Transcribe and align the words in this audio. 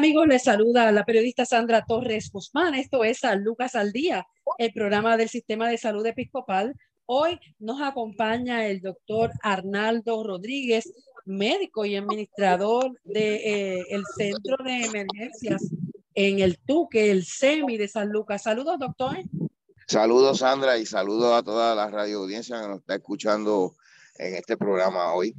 Amigos? 0.00 0.26
Les 0.26 0.42
saluda 0.42 0.90
la 0.92 1.04
periodista 1.04 1.44
Sandra 1.44 1.84
Torres 1.86 2.30
Guzmán. 2.32 2.74
Esto 2.74 3.04
es 3.04 3.18
San 3.18 3.44
Lucas 3.44 3.74
al 3.74 3.92
Día, 3.92 4.26
el 4.56 4.72
programa 4.72 5.18
del 5.18 5.28
Sistema 5.28 5.68
de 5.68 5.76
Salud 5.76 6.06
Episcopal. 6.06 6.74
Hoy 7.04 7.38
nos 7.58 7.82
acompaña 7.82 8.66
el 8.66 8.80
doctor 8.80 9.30
Arnaldo 9.42 10.24
Rodríguez, 10.24 10.90
médico 11.26 11.84
y 11.84 11.96
administrador 11.96 12.98
del 13.04 13.12
de, 13.12 13.76
eh, 13.90 14.02
Centro 14.16 14.56
de 14.64 14.86
Emergencias 14.86 15.70
en 16.14 16.38
el 16.38 16.58
Tuque, 16.60 17.10
el 17.10 17.26
SEMI 17.26 17.76
de 17.76 17.86
San 17.86 18.08
Lucas. 18.08 18.44
Saludos, 18.44 18.78
doctor. 18.78 19.18
Saludos, 19.86 20.38
Sandra, 20.38 20.78
y 20.78 20.86
saludos 20.86 21.34
a 21.34 21.42
toda 21.42 21.74
la 21.74 21.90
radio 21.90 22.20
audiencia 22.20 22.58
que 22.58 22.68
nos 22.68 22.78
está 22.78 22.94
escuchando 22.94 23.76
en 24.16 24.36
este 24.36 24.56
programa 24.56 25.12
hoy. 25.12 25.34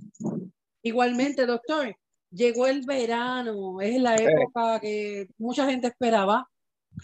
Igualmente, 0.83 1.47
doctor 1.47 1.95
llegó 2.31 2.67
el 2.67 2.85
verano, 2.85 3.81
es 3.81 4.01
la 4.01 4.15
época 4.15 4.79
que 4.79 5.27
mucha 5.37 5.69
gente 5.69 5.87
esperaba, 5.87 6.47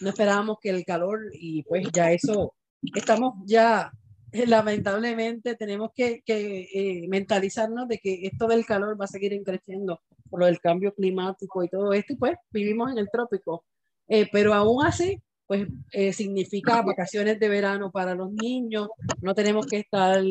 no 0.00 0.08
esperábamos 0.08 0.58
que 0.60 0.70
el 0.70 0.84
calor 0.84 1.20
y 1.32 1.62
pues 1.64 1.88
ya 1.92 2.12
eso, 2.12 2.54
estamos 2.94 3.34
ya, 3.46 3.92
eh, 4.32 4.46
lamentablemente 4.46 5.54
tenemos 5.54 5.90
que, 5.94 6.22
que 6.24 6.68
eh, 6.72 7.08
mentalizarnos 7.08 7.88
de 7.88 7.98
que 7.98 8.26
esto 8.26 8.46
del 8.46 8.66
calor 8.66 9.00
va 9.00 9.04
a 9.04 9.08
seguir 9.08 9.40
creciendo 9.44 10.00
por 10.30 10.40
lo 10.40 10.46
del 10.46 10.60
cambio 10.60 10.94
climático 10.94 11.62
y 11.62 11.68
todo 11.68 11.92
esto, 11.92 12.14
y 12.14 12.16
pues 12.16 12.36
vivimos 12.50 12.90
en 12.90 12.98
el 12.98 13.08
trópico, 13.10 13.64
eh, 14.08 14.28
pero 14.32 14.54
aún 14.54 14.84
así 14.84 15.22
pues 15.48 15.66
eh, 15.92 16.12
significa 16.12 16.82
vacaciones 16.82 17.40
de 17.40 17.48
verano 17.48 17.90
para 17.90 18.14
los 18.14 18.30
niños, 18.30 18.88
no 19.22 19.34
tenemos 19.34 19.66
que 19.66 19.78
estar 19.78 20.22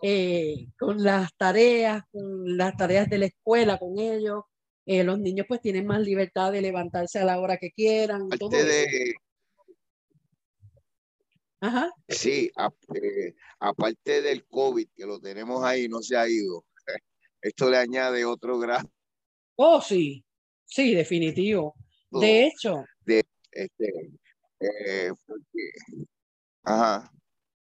eh, 0.00 0.68
con 0.78 1.02
las 1.02 1.34
tareas, 1.36 2.04
con 2.12 2.56
las 2.56 2.76
tareas 2.76 3.10
de 3.10 3.18
la 3.18 3.26
escuela 3.26 3.78
con 3.78 3.98
ellos. 3.98 4.44
Eh, 4.86 5.02
los 5.02 5.18
niños 5.18 5.46
pues 5.48 5.60
tienen 5.60 5.86
más 5.86 6.02
libertad 6.02 6.52
de 6.52 6.62
levantarse 6.62 7.18
a 7.18 7.24
la 7.24 7.40
hora 7.40 7.56
que 7.56 7.72
quieran. 7.72 8.28
Ajá. 11.60 11.90
Sí, 12.08 12.52
aparte 13.58 14.22
del 14.22 14.46
COVID 14.46 14.86
que 14.94 15.04
lo 15.04 15.18
tenemos 15.18 15.64
ahí, 15.64 15.88
no 15.88 16.00
se 16.00 16.16
ha 16.16 16.28
ido. 16.28 16.64
Esto 17.42 17.68
le 17.70 17.78
añade 17.78 18.24
otro 18.24 18.60
grado. 18.60 18.88
Oh, 19.56 19.80
sí, 19.80 20.24
sí, 20.64 20.94
definitivo. 20.94 21.74
De 22.12 22.46
hecho, 22.46 22.84
de, 23.04 23.24
este, 23.50 24.12
eh, 24.64 25.10
ajá. 26.62 27.10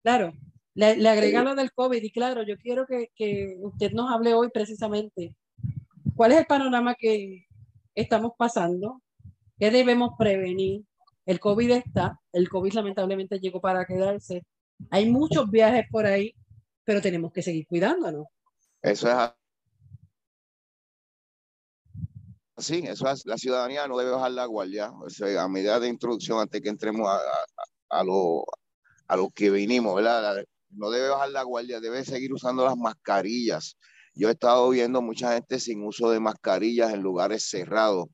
Claro, 0.03 0.33
le, 0.73 0.97
le 0.97 1.09
agrega 1.09 1.43
lo 1.43 1.55
del 1.55 1.71
COVID 1.71 2.01
y 2.01 2.11
claro, 2.11 2.43
yo 2.43 2.57
quiero 2.57 2.85
que, 2.85 3.09
que, 3.15 3.55
usted 3.59 3.91
nos 3.91 4.11
hable 4.11 4.33
hoy 4.33 4.49
precisamente 4.53 5.35
cuál 6.15 6.33
es 6.33 6.39
el 6.39 6.45
panorama 6.45 6.95
que 6.95 7.45
estamos 7.95 8.33
pasando, 8.37 9.01
qué 9.57 9.71
debemos 9.71 10.11
prevenir. 10.17 10.83
El 11.25 11.39
COVID 11.39 11.71
está, 11.71 12.19
el 12.33 12.49
COVID 12.49 12.73
lamentablemente 12.73 13.39
llegó 13.39 13.59
para 13.59 13.85
quedarse. 13.85 14.43
Hay 14.91 15.09
muchos 15.09 15.49
viajes 15.49 15.85
por 15.89 16.05
ahí, 16.05 16.35
pero 16.83 17.01
tenemos 17.01 17.31
que 17.31 17.41
seguir 17.41 17.65
cuidándonos. 17.67 18.27
Eso 18.81 19.09
es 19.09 19.15
Sí, 22.57 22.83
eso 22.87 23.09
es, 23.09 23.25
la 23.25 23.37
ciudadanía 23.37 23.85
no 23.87 23.97
debe 23.97 24.11
bajar 24.11 24.31
la 24.31 24.45
guardia. 24.45 24.89
a 25.39 25.47
medida 25.49 25.79
de 25.79 25.89
introducción, 25.89 26.39
antes 26.39 26.61
que 26.61 26.69
entremos 26.69 27.07
a, 27.09 27.19
a, 27.89 28.03
lo, 28.03 28.45
a 29.07 29.17
lo 29.17 29.29
que 29.29 29.49
vinimos, 29.49 29.95
¿verdad? 29.95 30.45
No 30.69 30.89
debe 30.89 31.09
bajar 31.09 31.31
la 31.31 31.43
guardia, 31.43 31.81
debe 31.81 32.05
seguir 32.05 32.31
usando 32.33 32.63
las 32.63 32.77
mascarillas. 32.77 33.77
Yo 34.13 34.29
he 34.29 34.31
estado 34.31 34.69
viendo 34.69 35.01
mucha 35.01 35.33
gente 35.33 35.59
sin 35.59 35.83
uso 35.83 36.09
de 36.09 36.21
mascarillas 36.21 36.93
en 36.93 37.01
lugares 37.01 37.43
cerrados. 37.49 38.07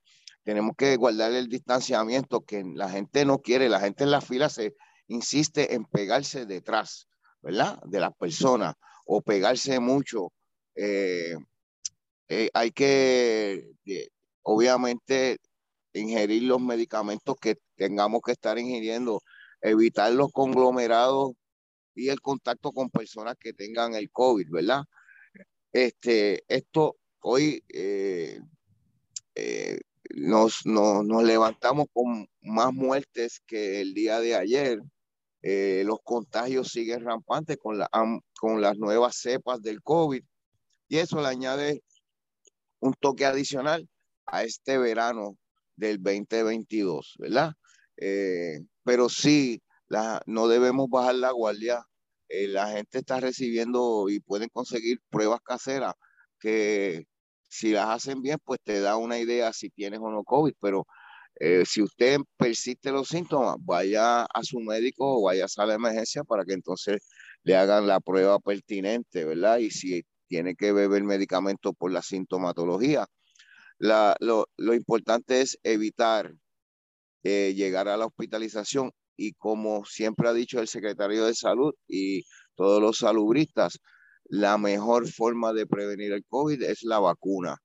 Tenemos 0.44 0.76
que 0.76 0.96
guardar 0.98 1.32
el 1.34 1.48
distanciamiento 1.48 2.42
que 2.42 2.64
la 2.76 2.90
gente 2.90 3.26
no 3.26 3.40
quiere. 3.40 3.70
La 3.70 3.80
gente 3.80 4.04
en 4.06 4.12
la 4.12 4.22
fila 4.22 4.50
se 4.50 4.74
insiste 5.08 5.76
en 5.76 5.86
pegarse 5.86 6.48
detrás, 6.48 7.08
¿verdad? 7.44 7.80
De 7.86 8.00
las 8.00 8.16
personas 8.16 8.74
o 9.06 9.22
pegarse 9.22 9.80
mucho. 9.80 10.34
Eh, 10.76 11.36
eh, 12.28 12.50
hay 12.54 12.72
que 12.72 13.70
obviamente 14.44 15.38
ingerir 15.94 16.44
los 16.44 16.62
medicamentos 16.62 17.36
que 17.40 17.58
tengamos 17.76 18.22
que 18.22 18.32
estar 18.32 18.58
ingiriendo, 18.58 19.22
evitar 19.62 20.12
los 20.14 20.32
conglomerados 20.32 21.34
y 21.96 22.10
el 22.10 22.22
contacto 22.22 22.72
con 22.72 22.90
personas 22.90 23.36
que 23.40 23.54
tengan 23.54 23.94
el 23.94 24.10
COVID, 24.12 24.50
¿verdad? 24.50 24.84
Este, 25.74 26.44
esto 26.48 26.98
hoy 27.22 27.64
eh, 27.70 28.40
eh, 29.36 29.80
nos, 30.16 30.66
nos, 30.66 31.24
levantamos 31.24 31.88
con 31.94 32.28
más 32.42 32.74
muertes 32.74 33.42
que 33.46 33.82
el 33.82 33.94
día 33.94 34.20
de 34.20 34.36
ayer. 34.36 34.82
Eh, 35.44 35.84
los 35.86 36.00
contagios 36.04 36.68
siguen 36.68 37.04
rampantes 37.04 37.58
con, 37.58 37.80
la, 37.80 37.90
con 38.40 38.62
las 38.62 38.78
nuevas 38.78 39.16
cepas 39.16 39.62
del 39.62 39.82
COVID 39.82 40.24
y 40.88 40.98
eso 40.98 41.20
le 41.20 41.28
añade 41.28 41.84
un 42.80 42.94
toque 42.94 43.26
adicional 43.26 43.90
a 44.26 44.44
este 44.44 44.78
verano 44.78 45.38
del 45.76 46.02
2022, 46.02 47.16
¿verdad? 47.20 47.54
Eh, 47.98 48.60
pero 48.84 49.10
sí, 49.10 49.62
la, 49.88 50.22
no 50.26 50.48
debemos 50.48 50.90
bajar 50.90 51.16
la 51.16 51.32
guardia. 51.32 51.84
Eh, 52.30 52.48
la 52.48 52.70
gente 52.70 53.00
está 53.00 53.20
recibiendo 53.20 54.08
y 54.10 54.20
pueden 54.22 54.50
conseguir 54.50 55.00
pruebas 55.10 55.42
caseras 55.42 55.94
que 56.40 57.06
si 57.50 57.72
las 57.72 57.90
hacen 57.90 58.22
bien, 58.22 58.38
pues 58.46 58.60
te 58.64 58.80
da 58.82 58.98
una 58.98 59.20
idea 59.20 59.54
si 59.54 59.70
tienes 59.70 60.00
o 60.02 60.10
no 60.10 60.24
COVID, 60.24 60.54
pero 60.62 60.88
eh, 61.40 61.64
si 61.66 61.82
usted 61.82 62.20
persiste 62.38 62.92
los 62.92 63.08
síntomas, 63.10 63.58
vaya 63.60 64.24
a 64.24 64.44
su 64.44 64.60
médico 64.60 65.18
o 65.20 65.24
vaya 65.24 65.46
a 65.58 65.66
la 65.66 65.74
emergencia 65.76 66.24
para 66.24 66.46
que 66.46 66.54
entonces 66.54 67.02
le 67.44 67.56
hagan 67.56 67.88
la 67.88 68.00
prueba 68.00 68.40
pertinente, 68.40 69.26
¿verdad? 69.26 69.58
Y 69.58 69.72
si 69.72 70.04
tiene 70.28 70.56
que 70.56 70.72
beber 70.72 71.04
medicamento 71.04 71.74
por 71.74 71.92
la 71.92 72.02
sintomatología, 72.02 73.06
la, 73.82 74.16
lo, 74.20 74.46
importante 74.76 75.42
es 75.42 75.58
evitar 75.64 76.32
eh, 77.24 77.54
llegar 77.56 77.88
a 77.88 77.98
la 77.98 78.06
hospitalización 78.06 78.92
y 79.18 79.34
como 79.34 79.86
siempre 79.86 80.30
ha 80.30 80.34
dicho 80.34 80.60
el 80.60 80.68
secretario 80.68 81.26
de 81.26 81.34
salud 81.34 81.74
y 81.88 82.24
todos 82.56 82.80
los 82.80 83.00
salubristas, 83.00 83.80
la 84.26 84.60
mejor 84.60 85.08
forma 85.10 85.52
de 85.54 85.66
prevenir 85.66 86.14
el 86.14 86.24
COVID 86.30 86.62
es 86.62 86.84
la 86.84 87.00
vacuna. 87.00 87.58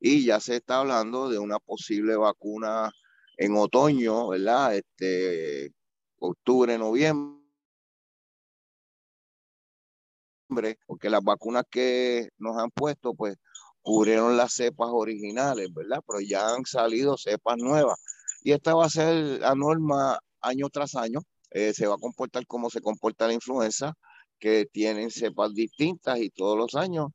Y 0.00 0.24
ya 0.24 0.40
se 0.40 0.56
está 0.56 0.80
hablando 0.80 1.28
de 1.28 1.38
una 1.38 1.60
posible 1.60 2.16
vacuna 2.16 2.90
en 3.36 3.56
otoño, 3.56 4.28
¿verdad? 4.28 4.76
Este, 4.76 5.72
octubre, 6.18 6.76
noviembre 6.76 7.36
porque 10.86 11.10
las 11.10 11.22
vacunas 11.22 11.64
que 11.70 12.30
nos 12.38 12.56
han 12.56 12.70
puesto, 12.70 13.14
pues 13.14 13.36
cubrieron 13.86 14.36
las 14.36 14.52
cepas 14.54 14.88
originales, 14.90 15.72
¿verdad? 15.72 16.02
Pero 16.04 16.20
ya 16.20 16.52
han 16.52 16.64
salido 16.64 17.16
cepas 17.16 17.56
nuevas. 17.56 17.96
Y 18.42 18.50
esta 18.50 18.74
va 18.74 18.86
a 18.86 18.90
ser 18.90 19.14
la 19.40 19.54
norma 19.54 20.18
año 20.40 20.68
tras 20.70 20.96
año. 20.96 21.20
Eh, 21.52 21.72
se 21.72 21.86
va 21.86 21.94
a 21.94 21.98
comportar 21.98 22.44
como 22.48 22.68
se 22.68 22.80
comporta 22.80 23.28
la 23.28 23.34
influenza, 23.34 23.94
que 24.40 24.66
tienen 24.72 25.12
cepas 25.12 25.54
distintas 25.54 26.18
y 26.18 26.30
todos 26.30 26.58
los 26.58 26.74
años 26.74 27.12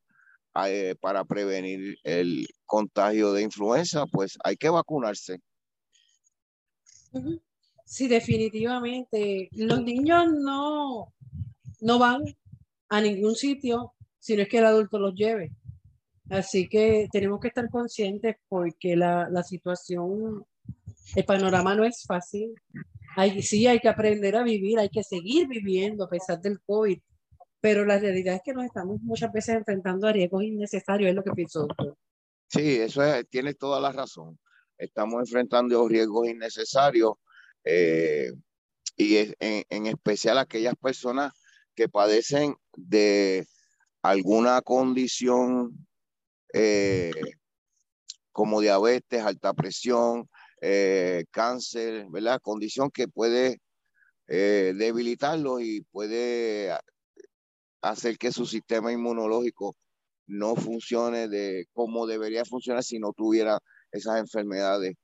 eh, 0.66 0.96
para 1.02 1.26
prevenir 1.26 1.98
el 2.04 2.48
contagio 2.66 3.34
de 3.34 3.42
influenza, 3.42 4.06
pues 4.06 4.38
hay 4.42 4.56
que 4.56 4.70
vacunarse. 4.70 5.40
Sí, 7.84 8.08
definitivamente. 8.08 9.50
Los 9.52 9.84
niños 9.84 10.26
no, 10.32 11.14
no 11.82 12.00
van 12.00 12.24
a 12.88 13.02
ningún 13.02 13.36
sitio 13.36 13.92
si 14.20 14.38
no 14.38 14.44
es 14.44 14.48
que 14.48 14.60
el 14.60 14.66
adulto 14.66 15.00
los 15.00 15.14
lleve. 15.16 15.52
Así 16.32 16.70
que 16.70 17.10
tenemos 17.12 17.42
que 17.42 17.50
estar 17.50 17.70
conscientes 17.70 18.38
porque 18.48 18.96
la, 18.96 19.28
la 19.30 19.44
situación, 19.44 20.46
el 21.14 21.26
panorama 21.26 21.76
no 21.76 21.84
es 21.84 22.06
fácil. 22.08 22.54
hay, 23.18 23.42
sí 23.42 23.68
hay 23.68 23.80
que 23.80 23.90
aprender 23.90 24.38
a 24.38 24.44
vivir, 24.44 24.80
hay 24.80 24.88
que 24.88 25.04
seguir 25.04 25.50
viviendo 25.50 26.06
a 26.06 26.10
pesar 26.10 26.40
del 26.40 26.62
COVID, 26.62 26.98
pero 27.60 27.84
la 27.84 28.00
realidad 28.00 28.36
es 28.36 28.42
que 28.46 28.54
nos 28.54 28.64
estamos 28.64 29.02
muchas 29.02 29.30
veces 29.34 29.56
enfrentando 29.56 30.08
a 30.08 30.14
riesgos 30.14 30.44
innecesarios, 30.44 31.10
es 31.10 31.16
lo 31.16 31.24
que 31.24 31.32
pienso, 31.32 31.68
doctor. 31.68 31.98
Sí, 32.48 32.78
eso 32.78 33.04
es, 33.04 33.28
tiene 33.28 33.54
toda 33.54 33.82
la 33.82 33.92
razón. 33.92 34.40
Estamos 34.78 35.20
enfrentando 35.20 35.86
riesgos 35.86 36.30
innecesarios 36.30 37.16
eh, 37.66 38.32
y 38.96 39.18
en, 39.18 39.66
en 39.70 39.86
especial 39.86 40.38
aquellas 40.38 40.76
personas 40.76 41.34
que 41.76 41.90
padecen 41.90 42.56
de 42.78 43.46
alguna 44.02 44.62
condición 44.62 45.88
eh, 46.54 47.12
como 48.32 48.62
diabetes, 48.62 49.22
alta 49.22 49.54
presión, 49.54 50.30
eh, 50.62 51.26
cáncer, 51.32 52.06
¿verdad? 52.10 52.40
Condición 52.42 52.92
que 52.92 53.08
puede 53.08 53.60
eh, 54.28 54.74
debilitarlo 54.76 55.60
y 55.60 55.82
puede 55.92 56.78
hacer 57.82 58.18
que 58.18 58.32
su 58.32 58.46
sistema 58.46 58.92
inmunológico 58.92 59.76
no 60.28 60.56
funcione 60.56 61.28
de 61.28 61.66
como 61.74 62.08
debería 62.08 62.46
funcionar 62.46 62.84
si 62.84 63.00
no 63.00 63.12
tuviera 63.14 63.60
esas 63.92 64.20
enfermedades 64.20 64.96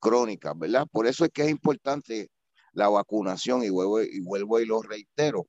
crónicas, 0.00 0.52
¿verdad? 0.58 0.86
Por 0.92 1.06
eso 1.06 1.24
es 1.24 1.30
que 1.30 1.42
es 1.42 1.50
importante 1.50 2.28
la 2.76 2.90
vacunación 2.90 3.64
y 3.64 3.70
vuelvo 3.70 4.02
y, 4.02 4.20
vuelvo 4.20 4.60
y 4.60 4.66
lo 4.66 4.82
reitero. 4.82 5.46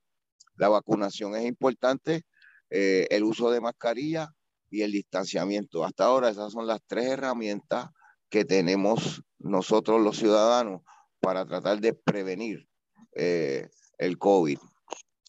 La 0.56 0.70
vacunación 0.70 1.36
es 1.36 1.44
importante, 1.44 2.22
el 2.70 3.24
uso 3.24 3.50
de 3.50 3.60
mascarilla, 3.60 4.30
y 4.70 4.82
el 4.82 4.92
distanciamiento. 4.92 5.84
Hasta 5.84 6.04
ahora 6.04 6.30
esas 6.30 6.52
son 6.52 6.66
las 6.66 6.80
tres 6.86 7.06
herramientas 7.06 7.88
que 8.28 8.44
tenemos 8.44 9.22
nosotros 9.38 10.00
los 10.00 10.18
ciudadanos 10.18 10.82
para 11.20 11.46
tratar 11.46 11.80
de 11.80 11.94
prevenir 11.94 12.68
eh, 13.14 13.68
el 13.98 14.18
COVID. 14.18 14.58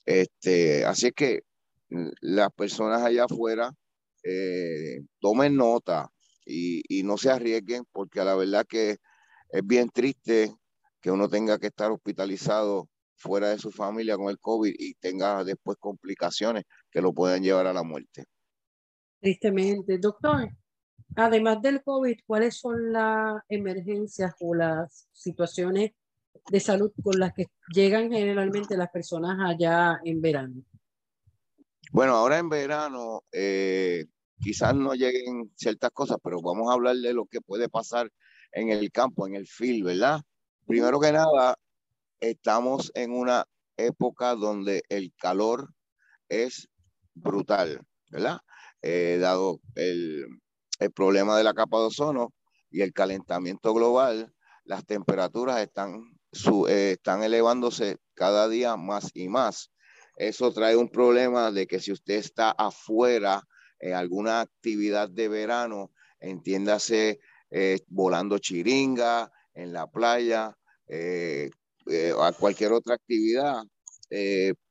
Este, 0.05 0.85
así 0.85 1.11
que 1.11 1.43
mm, 1.89 2.09
las 2.21 2.51
personas 2.51 3.01
allá 3.01 3.25
afuera 3.25 3.71
eh, 4.23 5.01
tomen 5.19 5.55
nota 5.55 6.09
y, 6.45 6.81
y, 6.89 7.03
no 7.03 7.17
se 7.17 7.29
arriesguen 7.29 7.85
porque 7.91 8.23
la 8.23 8.35
verdad 8.35 8.65
que 8.67 8.97
es 9.49 9.65
bien 9.65 9.89
triste 9.89 10.53
que 10.99 11.11
uno 11.11 11.29
tenga 11.29 11.57
que 11.57 11.67
estar 11.67 11.91
hospitalizado 11.91 12.89
fuera 13.19 13.49
de 13.49 13.59
su 13.59 13.71
familia 13.71 14.17
con 14.17 14.29
el 14.29 14.39
COVID 14.39 14.73
y 14.77 14.95
tenga 14.95 15.43
después 15.43 15.77
complicaciones 15.79 16.63
que 16.89 17.01
lo 17.01 17.13
puedan 17.13 17.43
llevar 17.43 17.67
a 17.67 17.73
la 17.73 17.83
muerte. 17.83 18.25
Tristemente. 19.19 19.97
Doctor, 19.97 20.49
además 21.15 21.61
del 21.61 21.83
COVID, 21.83 22.17
¿cuáles 22.25 22.57
son 22.57 22.93
las 22.93 23.41
emergencias 23.49 24.33
o 24.39 24.55
las 24.55 25.07
situaciones 25.11 25.91
de 26.49 26.59
salud 26.59 26.91
con 27.03 27.19
las 27.19 27.33
que 27.33 27.47
llegan 27.73 28.09
generalmente 28.09 28.77
las 28.77 28.89
personas 28.89 29.37
allá 29.43 29.99
en 30.03 30.21
verano? 30.21 30.63
Bueno, 31.91 32.13
ahora 32.13 32.37
en 32.37 32.49
verano 32.49 33.23
eh, 33.31 34.05
quizás 34.39 34.73
no 34.75 34.93
lleguen 34.93 35.51
ciertas 35.55 35.91
cosas, 35.91 36.17
pero 36.23 36.41
vamos 36.41 36.69
a 36.69 36.73
hablar 36.73 36.95
de 36.95 37.13
lo 37.13 37.25
que 37.25 37.41
puede 37.41 37.67
pasar 37.67 38.09
en 38.51 38.69
el 38.69 38.91
campo, 38.91 39.27
en 39.27 39.35
el 39.35 39.47
field, 39.47 39.85
¿verdad? 39.85 40.21
Primero 40.65 40.99
que 40.99 41.11
nada, 41.11 41.55
estamos 42.19 42.91
en 42.95 43.11
una 43.11 43.45
época 43.77 44.35
donde 44.35 44.83
el 44.89 45.13
calor 45.17 45.73
es 46.27 46.69
brutal, 47.13 47.81
¿verdad? 48.09 48.39
Eh, 48.81 49.17
dado 49.19 49.59
el, 49.75 50.25
el, 50.79 50.91
problema 50.91 51.37
de 51.37 51.43
la 51.43 51.53
capa 51.53 51.79
de 51.79 51.85
ozono 51.85 52.33
y 52.69 52.81
el 52.81 52.93
calentamiento 52.93 53.73
global, 53.73 54.33
las 54.63 54.85
temperaturas 54.85 55.59
están, 55.61 56.01
su, 56.31 56.67
eh, 56.67 56.91
están 56.91 57.23
elevándose 57.23 57.97
cada 58.13 58.47
día 58.47 58.77
más 58.77 59.09
y 59.13 59.27
más. 59.27 59.71
Eso 60.15 60.51
trae 60.53 60.75
un 60.75 60.89
problema 60.89 61.51
de 61.51 61.65
que 61.65 61.79
si 61.79 61.91
usted 61.91 62.15
está 62.15 62.51
afuera 62.51 63.41
en 63.79 63.93
alguna 63.93 64.41
actividad 64.41 65.09
de 65.09 65.29
verano, 65.29 65.91
entiéndase 66.19 67.19
eh, 67.49 67.79
volando 67.87 68.37
chiringa 68.37 69.31
en 69.53 69.73
la 69.73 69.87
playa, 69.87 70.55
a 72.21 72.31
cualquier 72.33 72.71
otra 72.71 72.95
actividad, 72.95 73.63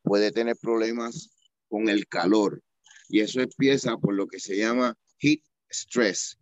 puede 0.02 0.32
tener 0.32 0.56
problemas 0.60 1.30
con 1.68 1.88
el 1.88 2.06
calor 2.06 2.62
y 3.08 3.20
eso 3.20 3.40
empieza 3.40 3.96
por 3.96 4.14
lo 4.14 4.26
que 4.26 4.38
se 4.38 4.56
llama 4.56 4.94
heat 5.18 5.40
stress. 5.70 6.38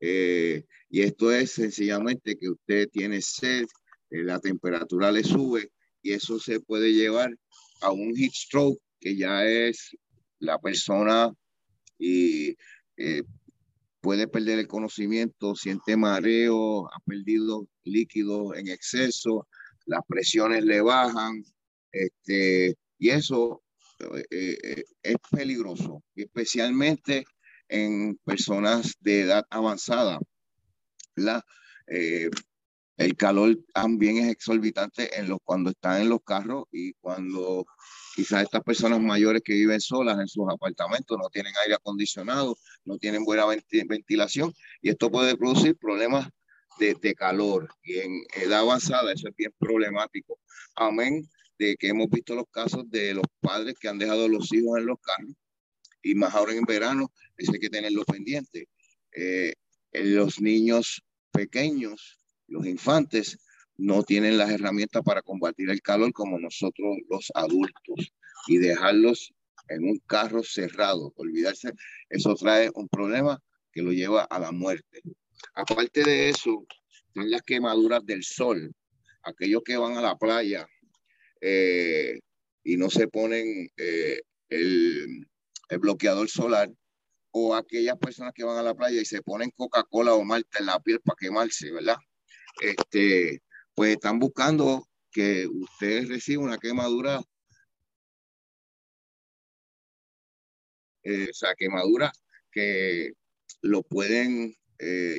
Eh, 0.00 0.64
y 0.88 1.02
esto 1.02 1.32
es 1.32 1.52
sencillamente 1.52 2.36
que 2.36 2.50
usted 2.50 2.88
tiene 2.90 3.20
sed, 3.20 3.66
eh, 4.10 4.22
la 4.22 4.38
temperatura 4.38 5.12
le 5.12 5.22
sube 5.22 5.70
y 6.02 6.12
eso 6.12 6.38
se 6.38 6.60
puede 6.60 6.92
llevar 6.92 7.34
a 7.82 7.90
un 7.90 8.14
heat 8.14 8.32
stroke 8.32 8.80
que 8.98 9.16
ya 9.16 9.44
es 9.44 9.96
la 10.38 10.58
persona 10.58 11.32
y 11.98 12.56
eh, 12.96 13.22
puede 14.00 14.26
perder 14.26 14.58
el 14.58 14.68
conocimiento, 14.68 15.54
siente 15.54 15.96
mareo, 15.96 16.86
ha 16.86 17.00
perdido 17.04 17.66
líquido 17.84 18.54
en 18.54 18.68
exceso, 18.68 19.46
las 19.90 20.02
presiones 20.06 20.64
le 20.64 20.80
bajan, 20.80 21.44
este, 21.90 22.76
y 22.98 23.10
eso 23.10 23.62
eh, 23.98 24.24
eh, 24.30 24.84
es 25.02 25.16
peligroso, 25.30 26.02
especialmente 26.14 27.24
en 27.68 28.16
personas 28.24 28.94
de 29.00 29.22
edad 29.22 29.44
avanzada. 29.50 30.20
La, 31.16 31.44
eh, 31.88 32.30
el 32.98 33.16
calor 33.16 33.58
también 33.74 34.18
es 34.18 34.28
exorbitante 34.28 35.18
en 35.18 35.28
los, 35.28 35.38
cuando 35.42 35.70
están 35.70 36.02
en 36.02 36.08
los 36.08 36.20
carros 36.24 36.66
y 36.70 36.92
cuando 36.94 37.66
quizás 38.14 38.44
estas 38.44 38.62
personas 38.62 39.00
mayores 39.00 39.42
que 39.44 39.54
viven 39.54 39.80
solas 39.80 40.20
en 40.20 40.28
sus 40.28 40.44
apartamentos 40.48 41.18
no 41.18 41.28
tienen 41.30 41.52
aire 41.64 41.74
acondicionado, 41.74 42.56
no 42.84 42.96
tienen 42.98 43.24
buena 43.24 43.44
ventilación 43.46 44.52
y 44.82 44.90
esto 44.90 45.10
puede 45.10 45.36
producir 45.36 45.76
problemas 45.76 46.28
de, 46.80 47.14
calor 47.14 47.68
y 47.82 47.98
en 47.98 48.24
edad 48.34 48.60
avanzada 48.60 49.12
eso 49.12 49.28
es 49.28 49.36
bien 49.36 49.52
problemático. 49.58 50.38
Amén 50.74 51.28
de 51.58 51.76
que 51.76 51.88
hemos 51.88 52.08
visto 52.08 52.34
los 52.34 52.46
casos 52.50 52.90
de 52.90 53.12
los 53.12 53.24
padres 53.40 53.74
que 53.78 53.88
han 53.88 53.98
dejado 53.98 54.24
a 54.24 54.28
los 54.28 54.50
hijos 54.52 54.78
en 54.78 54.86
los 54.86 54.98
carros 55.00 55.34
y 56.02 56.14
más 56.14 56.34
ahora 56.34 56.54
en 56.54 56.64
verano, 56.64 57.12
hay 57.38 57.58
que 57.58 57.68
tenerlo 57.68 58.04
pendiente. 58.04 58.68
Eh, 59.12 59.54
los 59.92 60.40
niños 60.40 61.02
pequeños, 61.30 62.18
los 62.46 62.66
infantes, 62.66 63.38
no 63.76 64.02
tienen 64.02 64.36
las 64.36 64.50
herramientas 64.50 65.02
para 65.02 65.22
combatir 65.22 65.70
el 65.70 65.80
calor 65.80 66.12
como 66.12 66.38
nosotros 66.38 66.96
los 67.08 67.30
adultos 67.34 68.12
y 68.46 68.58
dejarlos 68.58 69.32
en 69.68 69.84
un 69.84 69.98
carro 70.06 70.42
cerrado, 70.42 71.12
olvidarse, 71.16 71.72
eso 72.08 72.34
trae 72.34 72.70
un 72.74 72.88
problema 72.88 73.40
que 73.72 73.82
lo 73.82 73.92
lleva 73.92 74.24
a 74.24 74.38
la 74.38 74.50
muerte. 74.52 75.02
Aparte 75.54 76.04
de 76.04 76.30
eso, 76.30 76.66
están 77.08 77.30
las 77.30 77.42
quemaduras 77.42 78.04
del 78.04 78.22
sol. 78.24 78.72
Aquellos 79.22 79.62
que 79.64 79.76
van 79.76 79.96
a 79.96 80.00
la 80.00 80.16
playa 80.16 80.66
eh, 81.40 82.18
y 82.62 82.76
no 82.76 82.90
se 82.90 83.08
ponen 83.08 83.68
eh, 83.76 84.20
el, 84.48 85.26
bloqueador 85.78 86.28
solar 86.28 86.68
o 87.30 87.54
aquellas 87.54 87.96
personas 87.98 88.32
que 88.34 88.44
van 88.44 88.58
a 88.58 88.62
la 88.62 88.74
playa 88.74 89.00
y 89.00 89.04
se 89.04 89.22
ponen 89.22 89.52
Coca-Cola 89.54 90.14
o 90.14 90.24
Malta 90.24 90.58
en 90.58 90.66
la 90.66 90.80
piel 90.80 91.00
para 91.00 91.16
quemarse, 91.18 91.70
¿verdad? 91.70 91.96
Este, 92.60 93.40
pues 93.74 93.92
están 93.92 94.18
buscando 94.18 94.88
que 95.12 95.46
usted 95.46 96.08
reciba 96.08 96.42
una 96.42 96.58
quemadura, 96.58 97.20
eh, 101.04 101.28
o 101.30 101.34
sea, 101.34 101.54
quemadura 101.54 102.12
que 102.50 103.12
lo 103.62 103.82
pueden 103.82 104.56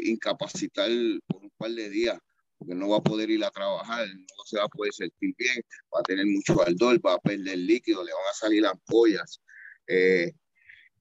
incapacitar 0.05 0.89
por 1.27 1.43
un 1.43 1.51
par 1.57 1.71
de 1.71 1.89
días 1.89 2.17
porque 2.61 2.75
no 2.75 2.89
va 2.89 2.97
a 2.97 3.01
poder 3.01 3.31
ir 3.31 3.43
a 3.43 3.49
trabajar, 3.49 4.07
no 4.07 4.45
se 4.45 4.59
va 4.59 4.65
a 4.65 4.69
poder 4.69 4.93
sentir 4.93 5.33
bien, 5.35 5.63
va 5.91 6.01
a 6.01 6.03
tener 6.03 6.27
mucho 6.27 6.61
ardor, 6.61 7.03
va 7.03 7.15
a 7.15 7.17
perder 7.17 7.57
líquido, 7.57 8.03
le 8.03 8.13
van 8.13 8.21
a 8.29 8.33
salir 8.35 8.63
ampollas. 8.67 9.41
Eh, 9.87 10.31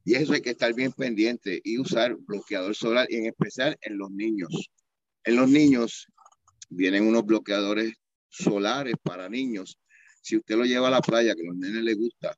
y 0.03 0.15
eso 0.15 0.33
hay 0.33 0.41
que 0.41 0.51
estar 0.51 0.73
bien 0.73 0.91
pendiente 0.93 1.61
y 1.63 1.79
usar 1.79 2.17
bloqueador 2.17 2.75
solar, 2.75 3.07
y 3.11 3.17
en 3.17 3.27
especial 3.27 3.77
en 3.83 3.99
los 3.99 4.11
niños. 4.11 4.71
En 5.23 5.37
los 5.37 5.51
niños 5.51 6.07
vienen 6.71 7.07
unos 7.07 7.27
bloqueadores 7.27 7.93
solares 8.31 8.95
para 9.03 9.29
niños. 9.29 9.79
Si 10.23 10.39
usted 10.39 10.57
lo 10.57 10.65
lleva 10.65 10.89
a 10.89 10.93
la 10.93 11.03
playa, 11.03 11.35
que 11.35 11.43
a 11.43 11.51
los 11.51 11.57
nenes 11.57 11.83
les 11.83 11.99
gusta, 11.99 12.35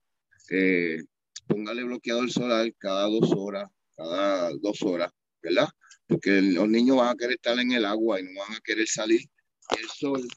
eh, 0.50 1.00
póngale 1.46 1.84
bloqueador 1.84 2.28
solar 2.28 2.74
cada 2.76 3.04
dos 3.04 3.32
horas, 3.36 3.70
cada 3.96 4.50
dos 4.60 4.82
horas, 4.82 5.12
¿verdad? 5.40 5.68
Porque 6.12 6.42
los 6.42 6.68
niños 6.68 6.98
van 6.98 7.08
a 7.08 7.14
querer 7.14 7.36
estar 7.36 7.58
en 7.58 7.72
el 7.72 7.86
agua 7.86 8.20
y 8.20 8.24
no 8.24 8.40
van 8.40 8.52
a 8.52 8.60
querer 8.60 8.86
salir. 8.86 9.22
El 9.78 9.88
sol, 9.88 10.28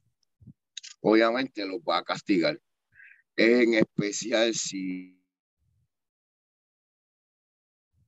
obviamente, 1.02 1.66
los 1.66 1.82
va 1.82 1.98
a 1.98 2.04
castigar. 2.04 2.60
En 3.36 3.74
especial 3.74 4.54
si 4.56 5.22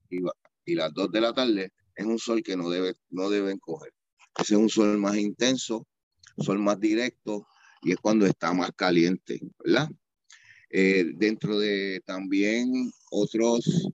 y 0.10 0.76
las 0.76 0.94
dos 0.94 1.12
de 1.12 1.20
la 1.20 1.34
tarde 1.34 1.74
es 1.96 2.06
un 2.06 2.18
sol 2.18 2.42
que 2.42 2.56
no, 2.56 2.70
debe, 2.70 2.94
no 3.10 3.30
deben 3.30 3.58
coger. 3.60 3.94
Ese 4.40 4.54
es 4.54 4.60
un 4.60 4.70
sol 4.70 4.98
más 4.98 5.18
intenso, 5.18 5.86
sol 6.38 6.60
más 6.60 6.80
directo 6.80 7.46
y 7.82 7.92
es 7.92 7.98
cuando 7.98 8.26
está 8.26 8.54
más 8.54 8.72
caliente, 8.72 9.42
¿verdad? 9.60 9.90
Eh, 10.70 11.12
dentro 11.16 11.60
de 11.60 12.02
también 12.06 12.72
otros 13.12 13.90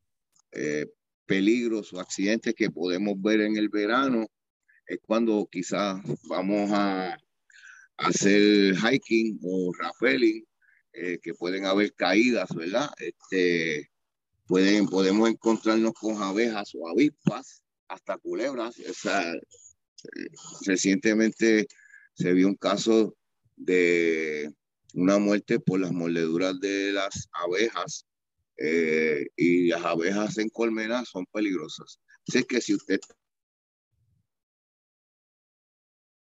eh, 0.52 0.86
peligros 1.34 1.92
o 1.94 2.00
accidentes 2.00 2.54
que 2.54 2.70
podemos 2.70 3.20
ver 3.20 3.42
en 3.42 3.58
el 3.58 3.70
verano, 3.70 4.28
es 4.86 5.00
cuando 5.02 5.48
quizás 5.52 6.00
vamos 6.28 6.70
a, 6.72 7.18
hacer 7.98 8.76
hiking 8.76 9.40
o 9.44 9.72
rappelling, 9.80 10.46
eh, 10.94 11.20
que 11.22 11.34
pueden 11.34 11.66
haber 11.66 11.94
caídas, 11.94 12.50
¿verdad? 12.54 12.90
Este, 13.00 13.90
pueden, 14.46 14.88
podemos 14.88 15.30
encontrarnos 15.30 15.94
con 15.94 16.22
abejas 16.22 16.72
o 16.76 16.88
avispas, 16.88 17.64
hasta 17.88 18.18
culebras. 18.18 18.76
recientemente 20.66 21.68
se 22.14 22.34
vio 22.34 22.48
un 22.48 22.56
caso 22.56 23.16
de 23.56 24.52
una 24.94 25.18
muerte 25.18 25.60
por 25.60 25.80
las 25.80 25.92
mordeduras 25.92 26.60
de 26.60 26.92
las 26.92 27.28
abejas 27.32 28.06
eh, 28.58 29.28
y 29.36 29.68
las 29.68 29.84
abejas 29.84 30.38
en 30.38 30.50
colmenas 30.50 31.10
son 31.10 31.26
peligrosas. 31.32 32.00
Así 32.28 32.44
que 32.44 32.62
si 32.62 32.76
usted 32.76 33.00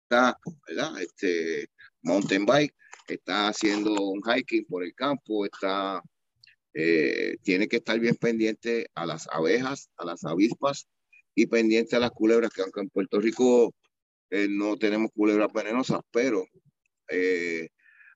está, 0.03 0.37
¿verdad? 0.67 1.01
Este, 1.01 1.69
mountain 2.01 2.45
bike, 2.45 2.73
está 3.07 3.49
haciendo 3.49 3.93
un 3.93 4.21
hiking 4.23 4.65
por 4.65 4.83
el 4.83 4.93
campo, 4.95 5.45
está, 5.45 6.01
eh, 6.73 7.37
tiene 7.43 7.67
que 7.67 7.77
estar 7.77 7.99
bien 7.99 8.15
pendiente 8.15 8.89
a 8.95 9.05
las 9.05 9.27
abejas, 9.29 9.89
a 9.97 10.05
las 10.05 10.23
avispas 10.23 10.87
y 11.35 11.47
pendiente 11.47 11.95
a 11.95 11.99
las 11.99 12.11
culebras, 12.11 12.51
que 12.53 12.61
aunque 12.61 12.81
en 12.81 12.89
Puerto 12.89 13.19
Rico 13.19 13.73
eh, 14.29 14.47
no 14.49 14.77
tenemos 14.77 15.11
culebras 15.13 15.51
venenosas, 15.53 16.01
pero 16.11 16.45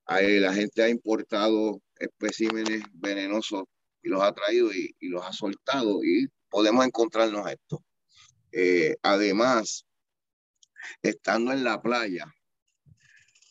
la 0.08 0.54
gente 0.54 0.82
ha 0.82 0.90
importado 0.90 1.82
especímenes 2.00 2.84
venenosos 2.94 3.66
y 4.08 4.10
los 4.10 4.24
ha 4.24 4.32
traído 4.32 4.74
y, 4.74 4.96
los 5.02 5.24
ha 5.26 5.34
soltado 5.34 6.02
y 6.02 6.28
podemos 6.50 6.86
encontrarnos 6.86 7.52
esto. 7.52 7.84
Eh, 8.54 8.96
además, 9.02 9.86
estando 11.02 11.52
en 11.52 11.66
la 11.66 11.82
playa, 11.82 12.26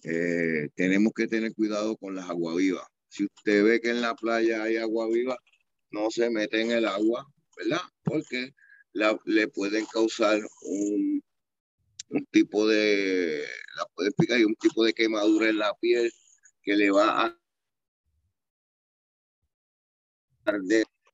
eh, 0.04 0.70
tenemos 0.74 1.12
que 1.14 1.26
tener 1.26 1.54
cuidado 1.54 1.96
con 1.96 2.14
las 2.14 2.30
aguavivas. 2.30 2.86
Si 3.08 3.24
usted 3.24 3.64
ve 3.64 3.80
que 3.80 3.90
en 3.90 4.00
la 4.00 4.14
playa 4.14 4.62
hay 4.62 4.78
agua 4.78 5.08
viva, 5.08 5.38
no 5.90 6.10
se 6.10 6.30
mete 6.30 6.62
en 6.62 6.70
el 6.70 6.86
agua, 6.86 7.26
¿verdad? 7.56 7.82
Porque 8.02 8.54
le 9.26 9.48
pueden 9.48 9.84
causar 9.86 10.40
un, 10.62 11.22
un 12.08 12.26
tipo 12.26 12.66
de, 12.66 13.44
la 13.76 13.84
puede 13.94 14.10
picar 14.12 14.40
y 14.40 14.44
un 14.44 14.56
tipo 14.56 14.84
de 14.84 14.94
quemadura 14.94 15.50
en 15.50 15.58
la 15.58 15.74
piel 15.74 16.10
que 16.62 16.76
le 16.76 16.90
va 16.90 17.26
a 17.26 17.45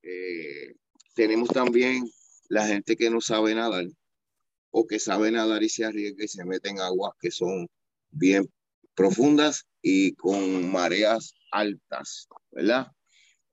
eh, 0.03 0.75
tenemos 1.15 1.49
también 1.49 2.03
la 2.49 2.67
gente 2.67 2.95
que 2.95 3.09
no 3.09 3.21
sabe 3.21 3.55
nadar 3.55 3.85
o 4.71 4.87
que 4.87 4.99
sabe 4.99 5.31
nadar 5.31 5.63
y 5.63 5.69
se 5.69 5.85
arriesga 5.85 6.23
y 6.23 6.27
se 6.27 6.45
mete 6.45 6.69
en 6.69 6.79
aguas 6.79 7.13
que 7.19 7.31
son 7.31 7.67
bien 8.11 8.49
profundas 8.95 9.65
y 9.81 10.13
con 10.13 10.71
mareas 10.71 11.33
altas, 11.51 12.27
¿verdad? 12.51 12.87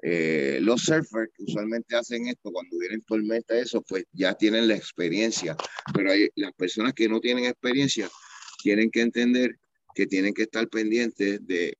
Eh, 0.02 0.58
los 0.62 0.82
surfers 0.82 1.30
que 1.34 1.44
usualmente 1.44 1.94
hacen 1.94 2.26
esto 2.28 2.50
cuando 2.50 2.78
vienen 2.78 3.02
tormenta, 3.02 3.58
eso, 3.58 3.82
pues 3.82 4.04
ya 4.12 4.34
tienen 4.34 4.66
la 4.66 4.76
experiencia, 4.76 5.56
pero 5.92 6.12
hay, 6.12 6.30
las 6.36 6.52
personas 6.54 6.94
que 6.94 7.08
no 7.08 7.20
tienen 7.20 7.44
experiencia 7.44 8.08
tienen 8.62 8.90
que 8.90 9.02
entender 9.02 9.58
que 9.94 10.06
tienen 10.06 10.32
que 10.32 10.42
estar 10.42 10.68
pendientes 10.68 11.46
de 11.46 11.76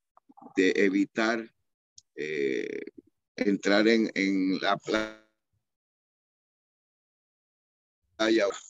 de 0.57 0.73
evitar 0.76 1.50
eh, 2.16 2.80
entrar 3.40 3.88
en, 3.88 4.11
en 4.14 4.61
la 4.61 4.76
playa 4.76 5.20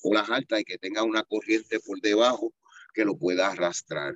o 0.02 0.14
las 0.14 0.30
altas 0.30 0.60
y 0.60 0.64
que 0.64 0.78
tenga 0.78 1.02
una 1.02 1.24
corriente 1.24 1.80
por 1.80 2.00
debajo 2.00 2.52
que 2.94 3.04
lo 3.04 3.16
pueda 3.16 3.48
arrastrar. 3.48 4.14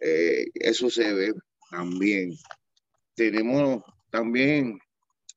Eh, 0.00 0.46
eso 0.54 0.90
se 0.90 1.12
ve 1.12 1.32
también. 1.70 2.36
Tenemos 3.14 3.84
también, 4.10 4.78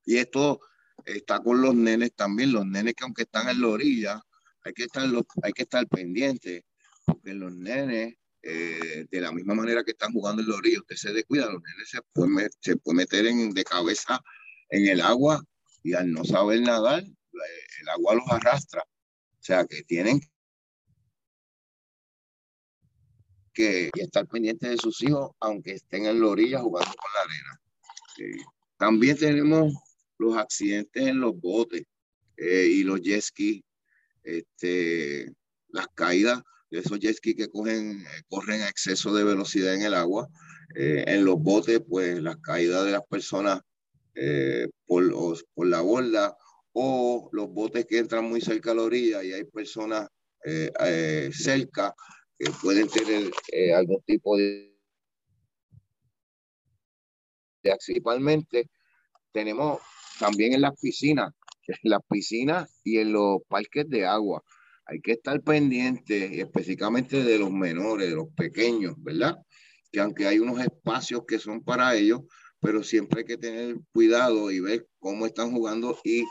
y 0.05 0.17
esto 0.17 0.59
está 1.05 1.39
con 1.39 1.61
los 1.61 1.75
nenes 1.75 2.13
también, 2.13 2.51
los 2.51 2.65
nenes 2.65 2.95
que 2.95 3.03
aunque 3.03 3.23
están 3.23 3.49
en 3.49 3.61
la 3.61 3.67
orilla, 3.67 4.21
hay 4.63 4.73
que 4.73 4.83
estar, 4.83 5.07
hay 5.43 5.53
que 5.53 5.63
estar 5.63 5.87
pendientes, 5.87 6.63
porque 7.05 7.33
los 7.33 7.53
nenes 7.53 8.15
eh, 8.41 9.05
de 9.09 9.21
la 9.21 9.31
misma 9.31 9.53
manera 9.53 9.83
que 9.83 9.91
están 9.91 10.11
jugando 10.11 10.41
en 10.41 10.49
la 10.49 10.55
orilla, 10.55 10.79
usted 10.79 10.95
se 10.95 11.13
descuida, 11.13 11.51
los 11.51 11.61
nenes 11.61 11.89
se 11.89 12.01
pueden 12.13 12.49
se 12.59 12.75
puede 12.77 12.97
meter 12.97 13.25
en, 13.27 13.51
de 13.51 13.63
cabeza 13.63 14.21
en 14.69 14.87
el 14.87 15.01
agua 15.01 15.43
y 15.83 15.93
al 15.93 16.11
no 16.11 16.23
saber 16.23 16.61
nadar, 16.61 17.03
el 17.03 17.89
agua 17.89 18.15
los 18.15 18.27
arrastra. 18.29 18.81
O 18.81 19.43
sea 19.43 19.65
que 19.65 19.83
tienen 19.83 20.19
que 23.53 23.89
estar 23.95 24.27
pendientes 24.27 24.69
de 24.69 24.77
sus 24.77 25.01
hijos, 25.01 25.31
aunque 25.39 25.73
estén 25.73 26.05
en 26.05 26.19
la 26.19 26.27
orilla 26.27 26.59
jugando 26.59 26.93
con 26.95 27.11
la 27.13 27.21
arena. 27.21 27.61
Eh, 28.19 28.43
también 28.77 29.17
tenemos 29.17 29.73
los 30.17 30.37
accidentes 30.37 31.07
en 31.07 31.19
los 31.19 31.39
botes 31.39 31.83
eh, 32.37 32.67
y 32.71 32.83
los 32.83 33.01
jet 33.01 33.21
ski, 33.21 33.63
este, 34.23 35.31
las 35.69 35.87
caídas 35.95 36.41
de 36.69 36.79
esos 36.79 36.99
jet 36.99 37.15
ski 37.15 37.35
que 37.35 37.49
cogen, 37.49 38.01
eh, 38.01 38.21
corren 38.29 38.61
a 38.61 38.69
exceso 38.69 39.13
de 39.13 39.23
velocidad 39.23 39.73
en 39.73 39.83
el 39.83 39.93
agua. 39.93 40.27
Eh, 40.75 41.05
en 41.07 41.25
los 41.25 41.41
botes, 41.41 41.81
pues 41.87 42.21
las 42.21 42.37
caídas 42.37 42.85
de 42.85 42.91
las 42.91 43.05
personas 43.07 43.61
eh, 44.17 44.67
por, 44.85 45.03
por 45.53 45.67
la 45.67 45.81
borda 45.81 46.35
o 46.73 47.29
los 47.31 47.49
botes 47.49 47.85
que 47.85 47.99
entran 47.99 48.25
muy 48.25 48.41
cerca 48.41 48.71
a 48.71 48.75
la 48.75 48.83
orilla 48.83 49.23
y 49.23 49.33
hay 49.33 49.43
personas 49.45 50.07
cerca 51.33 51.93
que 52.39 52.51
pueden 52.61 52.87
tener 52.87 53.31
algún 53.75 54.01
tipo 54.05 54.37
de, 54.37 54.77
de 57.63 57.75
principalmente 57.85 58.69
tenemos 59.31 59.79
también 60.19 60.53
en 60.53 60.61
las 60.61 60.79
piscinas, 60.79 61.33
en 61.67 61.91
las 61.91 62.01
piscinas 62.09 62.81
y 62.83 62.97
en 62.99 63.13
los 63.13 63.39
parques 63.47 63.87
de 63.89 64.05
agua 64.05 64.43
hay 64.87 65.01
que 65.01 65.13
estar 65.13 65.41
pendiente 65.41 66.39
específicamente 66.39 67.23
de 67.23 67.37
los 67.37 67.51
menores, 67.51 68.09
de 68.09 68.15
los 68.15 68.29
pequeños, 68.35 68.95
¿verdad? 68.97 69.35
Que 69.91 69.99
aunque 69.99 70.27
hay 70.27 70.39
unos 70.39 70.61
espacios 70.61 71.23
que 71.27 71.39
son 71.39 71.61
para 71.61 71.93
ellos, 71.93 72.21
pero 72.59 72.83
siempre 72.83 73.21
hay 73.21 73.25
que 73.25 73.37
tener 73.37 73.77
cuidado 73.93 74.51
y 74.51 74.59
ver 74.59 74.87
cómo 74.99 75.25
están 75.25 75.51
jugando 75.51 75.97
y 76.03 76.23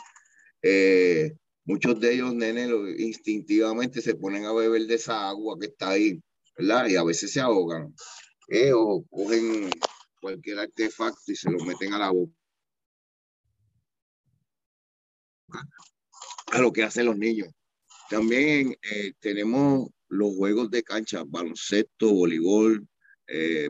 eh, 0.62 1.37
muchos 1.64 2.00
de 2.00 2.14
ellos, 2.14 2.35
nenes, 2.35 2.71
instintivamente 2.99 4.00
se 4.00 4.14
ponen 4.16 4.45
a 4.45 4.52
beber 4.52 4.83
de 4.87 4.95
esa 4.95 5.28
agua 5.28 5.56
que 5.61 5.66
está 5.66 5.90
ahí, 5.90 6.21
¿verdad? 6.59 6.88
Y 6.88 6.97
a 6.97 7.04
veces 7.04 7.33
se 7.33 7.40
ahogan. 7.40 7.95
Eh, 8.49 8.73
o 8.73 9.04
cogen 9.11 9.71
cualquier 10.21 10.61
artefacto 10.61 11.33
y 11.33 11.37
se 11.37 11.50
lo 11.50 11.64
meten 11.64 11.92
a 11.92 11.99
la 11.99 12.11
boca. 12.11 12.33
A 16.52 16.61
lo 16.61 16.73
que 16.73 16.83
hacen 16.83 17.06
los 17.06 17.16
niños. 17.16 17.49
También 18.11 18.76
eh, 18.83 19.12
tenemos 19.21 19.88
los 20.09 20.35
juegos 20.37 20.71
de 20.71 20.83
cancha, 20.83 21.25
baloncesto, 21.26 22.12
voleibol, 22.12 22.87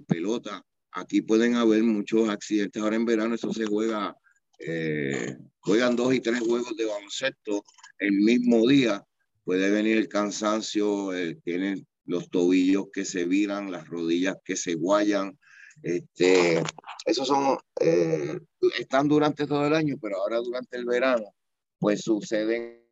pelota. 0.06 0.62
Aquí 0.96 1.20
pueden 1.20 1.56
haber 1.56 1.82
muchos 1.82 2.30
accidentes 2.30 2.82
ahora 2.82 2.96
en 2.96 3.04
verano, 3.04 3.34
eso 3.34 3.52
se 3.52 3.66
juega, 3.66 4.16
eh, 4.58 5.36
juegan 5.58 5.94
dos 5.94 6.14
y 6.14 6.20
tres 6.20 6.40
juegos 6.40 6.74
de 6.74 6.86
baloncesto 6.86 7.62
el 7.98 8.12
mismo 8.12 8.66
día. 8.66 9.04
Puede 9.44 9.70
venir 9.70 9.98
el 9.98 10.08
cansancio, 10.08 11.10
tienen 11.44 11.86
los 12.06 12.30
tobillos 12.30 12.86
que 12.90 13.04
se 13.04 13.26
viran, 13.26 13.70
las 13.70 13.86
rodillas 13.86 14.38
que 14.42 14.56
se 14.56 14.74
guayan. 14.74 15.38
Este, 15.82 16.62
esos 17.04 17.28
son, 17.28 17.58
están 18.78 19.06
durante 19.06 19.46
todo 19.46 19.66
el 19.66 19.74
año, 19.74 19.96
pero 20.00 20.16
ahora 20.16 20.38
durante 20.38 20.78
el 20.78 20.86
verano, 20.86 21.26
pues 21.78 22.00
suceden 22.00 22.85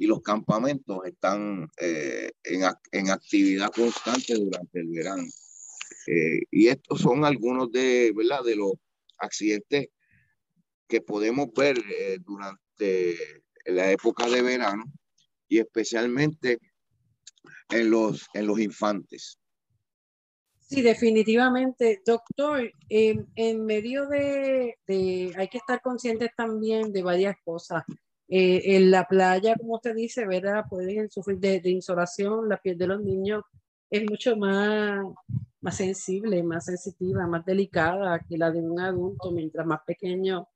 y 0.00 0.06
los 0.06 0.22
campamentos 0.22 0.98
están 1.04 1.70
eh, 1.76 2.32
en, 2.44 2.62
en, 2.90 3.10
actividad 3.10 3.70
constante 3.70 4.34
durante 4.34 4.80
el 4.80 4.88
verano. 4.88 5.24
Eh, 6.06 6.40
y 6.50 6.68
estos 6.68 7.02
son 7.02 7.26
algunos 7.26 7.70
de, 7.70 8.10
de 8.10 8.56
los 8.56 8.72
accidentes 9.18 9.88
que 10.88 11.02
podemos 11.02 11.52
ver 11.54 11.76
eh, 11.78 12.18
durante 12.24 13.14
la 13.66 13.92
época 13.92 14.26
de 14.26 14.40
verano 14.40 14.84
y 15.48 15.58
especialmente 15.58 16.58
en 17.68 17.90
los, 17.90 18.26
en 18.32 18.46
los 18.46 18.58
infantes. 18.58 19.38
Sí, 20.60 20.80
definitivamente, 20.80 22.00
doctor, 22.06 22.72
en 22.88 23.66
medio 23.66 24.06
de, 24.08 24.76
hay 25.36 25.48
que 25.48 25.58
estar 25.58 25.82
conscientes 25.82 26.30
también 26.34 26.90
de 26.90 27.02
varias 27.02 27.36
cosas 27.44 27.82
Eh, 28.32 28.76
en 28.76 28.92
la 28.92 29.06
playa, 29.06 29.56
como 29.56 29.74
usted 29.74 29.92
dice, 29.94 30.24
¿verdad? 30.24 30.64
Pueden 30.70 31.10
sufrir 31.10 31.38
de, 31.40 31.60
insolación, 31.64 32.48
la 32.48 32.58
piel 32.58 32.78
de 32.78 32.86
los 32.86 33.02
niños 33.02 33.42
es 33.90 34.08
mucho 34.08 34.36
más, 34.36 35.04
más 35.60 35.76
sensible, 35.76 36.40
más 36.44 36.66
sensitiva, 36.66 37.26
más 37.26 37.44
delicada 37.44 38.20
que 38.20 38.38
la 38.38 38.52
de 38.52 38.60
un 38.60 38.78
adulto, 38.78 39.32
mientras 39.32 39.66
más 39.66 39.80
pequeño, 39.84 40.46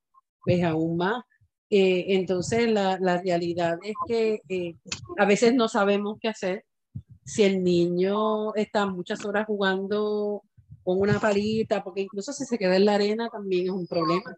pues 0.45 0.63
aún 0.63 0.97
más. 0.99 1.25
Eh, 1.69 2.15
entonces, 2.15 2.71
la, 2.71 2.97
la, 3.01 3.21
realidad 3.21 3.77
es 3.83 3.95
que 4.07 4.41
eh, 4.49 4.77
a 5.19 5.25
veces 5.27 5.53
no 5.53 5.67
sabemos 5.67 6.19
qué 6.21 6.29
hacer. 6.29 6.65
Si 7.25 7.43
el 7.43 7.65
niño 7.65 8.55
está 8.55 8.87
muchas 8.87 9.25
horas 9.25 9.47
jugando 9.47 10.43
con 10.85 11.01
una 11.01 11.19
palita, 11.19 11.83
porque 11.83 12.03
incluso 12.03 12.33
si 12.33 12.45
se 12.45 12.57
queda 12.57 12.77
en 12.77 12.85
la 12.85 12.95
arena 12.95 13.29
también 13.31 13.65
es 13.65 13.73
un 13.73 13.89
problema. 13.89 14.37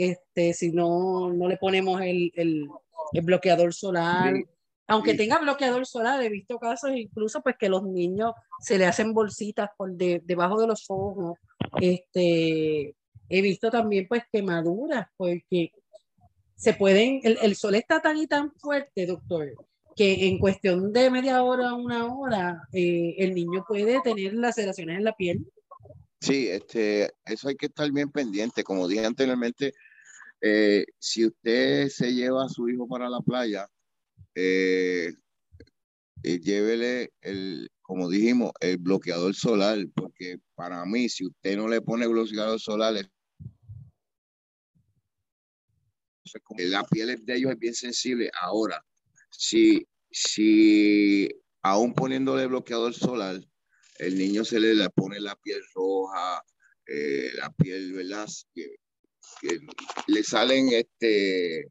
Este, 0.00 0.54
si 0.54 0.72
no, 0.72 1.30
no 1.30 1.46
le 1.46 1.58
ponemos 1.58 2.00
el, 2.00 2.32
el, 2.34 2.66
el 3.12 3.22
bloqueador 3.22 3.74
solar. 3.74 4.34
Aunque 4.86 5.14
tenga 5.14 5.38
bloqueador 5.38 5.86
solar, 5.86 6.22
he 6.22 6.30
visto 6.30 6.58
casos 6.58 6.92
incluso 6.94 7.42
pues 7.42 7.56
que 7.58 7.68
los 7.68 7.84
niños 7.84 8.32
se 8.60 8.78
le 8.78 8.86
hacen 8.86 9.12
bolsitas 9.12 9.68
por 9.76 9.92
debajo 9.92 10.58
de 10.58 10.66
los 10.66 10.86
ojos. 10.88 11.38
Este, 11.80 12.96
he 13.28 13.42
visto 13.42 13.70
también 13.70 14.06
pues 14.08 14.22
quemaduras 14.32 15.06
porque 15.18 15.70
se 16.56 16.72
pueden, 16.72 17.20
el, 17.22 17.38
el 17.42 17.54
sol 17.54 17.74
está 17.74 18.00
tan 18.00 18.16
y 18.16 18.26
tan 18.26 18.52
fuerte, 18.52 19.04
doctor, 19.04 19.52
que 19.94 20.26
en 20.26 20.38
cuestión 20.38 20.92
de 20.92 21.10
media 21.10 21.42
hora, 21.42 21.74
una 21.74 22.06
hora, 22.12 22.62
eh, 22.72 23.16
el 23.18 23.34
niño 23.34 23.64
puede 23.68 24.00
tener 24.00 24.32
laceraciones 24.32 24.96
en 24.96 25.04
la 25.04 25.12
piel 25.12 25.46
Sí, 26.20 26.48
este, 26.48 27.10
eso 27.24 27.48
hay 27.48 27.56
que 27.56 27.66
estar 27.66 27.90
bien 27.90 28.10
pendiente. 28.10 28.62
Como 28.62 28.86
dije 28.86 29.06
anteriormente, 29.06 29.72
eh, 30.40 30.86
si 30.98 31.26
usted 31.26 31.88
se 31.88 32.14
lleva 32.14 32.44
a 32.44 32.48
su 32.48 32.68
hijo 32.68 32.88
para 32.88 33.08
la 33.08 33.20
playa, 33.20 33.68
eh, 34.34 35.12
eh, 36.22 36.40
llévele 36.40 37.12
el, 37.20 37.70
como 37.82 38.08
dijimos, 38.08 38.52
el 38.60 38.78
bloqueador 38.78 39.34
solar, 39.34 39.78
porque 39.94 40.38
para 40.54 40.84
mí, 40.86 41.08
si 41.08 41.26
usted 41.26 41.56
no 41.56 41.68
le 41.68 41.82
pone 41.82 42.06
bloqueador 42.06 42.58
solar, 42.58 42.94
la 46.58 46.84
piel 46.84 47.24
de 47.26 47.34
ellos 47.34 47.52
es 47.52 47.58
bien 47.58 47.74
sensible. 47.74 48.30
Ahora, 48.40 48.82
si, 49.30 49.86
si 50.10 51.28
aún 51.62 51.92
poniéndole 51.92 52.46
bloqueador 52.46 52.94
solar, 52.94 53.40
el 53.98 54.16
niño 54.16 54.44
se 54.44 54.60
le, 54.60 54.88
pone 54.90 55.20
la 55.20 55.36
piel 55.36 55.60
roja, 55.74 56.42
la 57.34 57.52
piel, 57.52 57.92
¿verdad? 57.92 58.26
Que, 59.40 59.58
le 60.06 60.22
salen 60.22 60.68
este, 60.72 61.68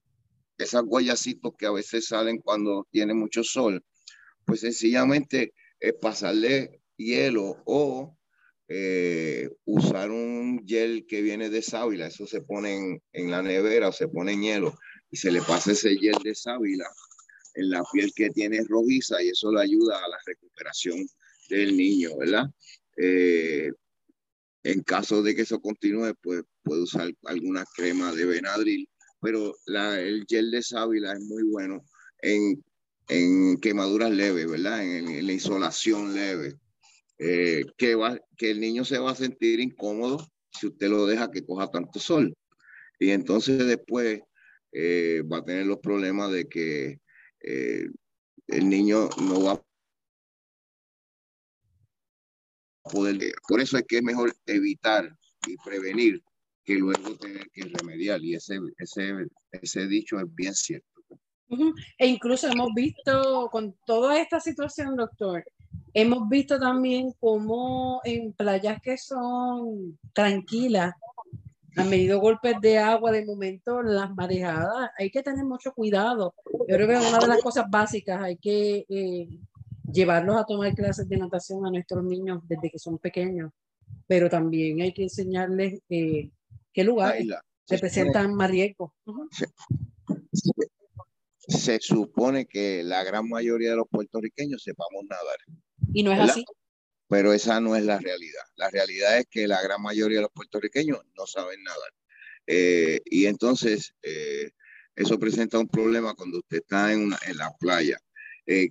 esas 0.58 0.84
guayacitos 0.84 1.54
que 1.58 1.66
a 1.66 1.72
veces 1.72 2.08
salen 2.08 2.40
cuando 2.40 2.88
tiene 2.92 3.14
mucho 3.14 3.44
sol, 3.44 3.84
pues 4.46 4.62
sencillamente 4.62 5.54
es 5.80 5.94
pasarle 5.94 6.82
hielo 6.98 7.62
o 7.66 8.18
eh, 8.68 9.50
usar 9.66 10.12
un 10.12 10.64
gel 10.68 11.06
que 11.08 11.22
viene 11.22 11.50
de 11.50 11.62
sábila, 11.62 12.08
eso 12.08 12.28
se 12.28 12.42
pone 12.42 12.76
en, 12.76 13.02
en, 13.14 13.32
la 13.32 13.42
nevera 13.42 13.90
o 13.90 13.92
se 13.92 14.08
pone 14.08 14.34
en 14.34 14.44
hielo 14.44 14.78
y 15.10 15.18
se 15.18 15.32
le 15.32 15.42
pasa 15.42 15.72
ese 15.72 15.96
gel 15.98 16.18
de 16.24 16.36
sábila 16.36 16.86
en 17.56 17.70
la 17.70 17.84
piel 17.92 18.12
que 18.16 18.30
tiene 18.30 18.64
rojiza 18.68 19.22
y 19.24 19.30
eso 19.30 19.52
le 19.52 19.62
ayuda 19.62 19.98
a 19.98 20.08
la 20.08 20.18
recuperación 20.26 21.08
del 21.50 21.76
niño, 21.76 22.18
¿verdad? 22.18 22.46
Eh, 22.98 23.72
en 24.64 24.84
caso 24.84 25.24
de 25.24 25.36
que 25.36 25.44
eso 25.44 25.60
continúe, 25.60 26.14
pues 26.22 26.44
puede 26.70 26.84
usar 26.84 27.12
alguna 27.26 27.66
crema 27.76 28.14
de 28.14 28.26
Benadryl, 28.26 28.88
pero 29.20 29.56
el 29.66 30.24
gel 30.30 30.52
de 30.52 30.62
sábila 30.62 31.14
es 31.14 31.22
muy 31.22 31.42
bueno 31.42 31.84
en, 32.22 32.64
en 33.08 33.58
quemaduras 33.58 34.12
leves, 34.12 34.48
¿verdad? 34.48 34.84
En, 34.84 35.26
la 35.26 35.34
insolación 35.34 36.14
leve. 36.14 36.60
Eh, 37.18 37.66
que, 37.76 37.96
va, 37.96 38.20
que 38.38 38.52
el 38.52 38.60
niño 38.60 38.86
se 38.86 39.00
va 39.00 39.12
a 39.12 39.16
sentir 39.16 39.60
incómodo 39.60 40.26
si 40.52 40.68
usted 40.68 40.90
lo 40.90 41.08
deja 41.08 41.32
que 41.32 41.44
coja 41.44 41.72
tanto 41.72 42.00
sol. 42.00 42.38
Y 43.00 43.10
entonces 43.10 43.66
después 43.66 44.22
eh, 44.72 45.24
va 45.24 45.40
a 45.40 45.44
tener 45.44 45.66
los 45.66 45.80
problemas 45.80 46.32
de 46.32 46.48
que 46.48 47.00
el 47.42 48.70
niño 48.70 49.10
no 49.20 49.44
va 49.44 49.54
a 49.54 49.64
poder. 52.92 53.34
Por 53.48 53.60
eso 53.60 53.76
es 53.76 53.86
que 53.88 53.98
es 53.98 54.04
mejor 54.04 54.36
evitar 54.46 55.12
y 55.48 55.58
prevenir 55.58 56.22
que 56.70 56.76
luego 56.76 57.16
tener 57.16 57.50
que 57.52 57.64
remediar. 57.64 58.22
Y 58.22 58.36
ese, 58.36 58.60
ese, 58.78 59.26
ese 59.52 59.88
dicho 59.88 60.20
es 60.20 60.36
bien 60.36 60.54
cierto. 60.54 60.88
E 61.98 62.06
incluso 62.06 62.48
hemos 62.48 62.70
visto 62.76 63.50
con 63.52 63.76
toda 63.88 64.22
esta 64.22 64.40
situación, 64.40 64.96
doctor, 64.96 65.44
hemos 65.96 66.30
visto 66.30 66.60
también 66.60 67.12
como 67.20 68.02
en 68.04 68.34
playas 68.34 68.80
que 68.84 69.00
son 69.00 69.98
tranquilas, 70.14 70.94
han 71.76 71.90
venido 71.90 72.20
golpes 72.20 72.56
de 72.62 72.78
agua 72.78 73.12
de 73.12 73.26
momento, 73.26 73.82
las 73.82 74.14
marejadas, 74.14 74.92
hay 74.96 75.10
que 75.10 75.24
tener 75.24 75.44
mucho 75.46 75.74
cuidado. 75.74 76.36
Yo 76.68 76.76
creo 76.76 76.88
que 76.88 76.98
una 76.98 77.18
de 77.18 77.28
las 77.28 77.42
cosas 77.42 77.66
básicas 77.68 78.22
hay 78.22 78.38
que 78.38 78.86
eh, 78.88 79.28
llevarlos 79.92 80.38
a 80.38 80.46
tomar 80.46 80.76
clases 80.76 81.10
de 81.10 81.18
natación 81.18 81.66
a 81.66 81.72
nuestros 81.72 82.04
niños 82.04 82.42
desde 82.48 82.70
que 82.70 82.78
son 82.78 83.00
pequeños, 83.00 83.52
pero 84.06 84.30
también 84.30 84.82
hay 84.82 84.94
que 84.94 85.04
enseñarles 85.04 85.82
eh, 85.90 86.30
qué 86.80 86.86
lugares 86.86 87.28
representan 87.68 88.34
más 88.34 88.50
riesgo. 88.50 88.96
se, 91.38 91.80
supone 91.82 92.46
que 92.46 92.84
la 92.84 93.04
gran 93.04 93.28
mayoría 93.28 93.72
de 93.72 93.76
los 93.76 93.88
puertorriqueños 93.90 94.64
sepamos 94.64 95.04
nadar. 95.04 95.38
Y 95.94 96.04
no 96.04 96.14
es 96.14 96.20
así. 96.20 96.46
Pero 97.10 97.34
esa 97.34 97.60
no 97.60 97.76
es 97.76 97.84
la 97.84 98.00
realidad. 98.00 98.44
La 98.56 98.70
realidad 98.70 99.18
es 99.18 99.28
que 99.30 99.48
la 99.48 99.62
gran 99.62 99.82
mayoría 99.82 100.20
de 100.20 100.24
los 100.24 100.32
puertorriqueños 100.32 101.00
no 101.18 101.26
saben 101.26 101.62
nadar. 101.64 101.94
Eh, 102.48 103.02
y 103.06 103.26
entonces, 103.26 103.94
eh, 104.04 104.52
eso 104.96 105.20
presenta 105.20 105.60
un 105.60 105.68
problema 105.68 106.14
cuando 106.14 106.40
usted 106.40 106.58
está 106.60 106.94
en, 106.94 107.12
en 107.28 107.38
la 107.38 107.52
playa. 107.60 108.00
Eh, 108.46 108.70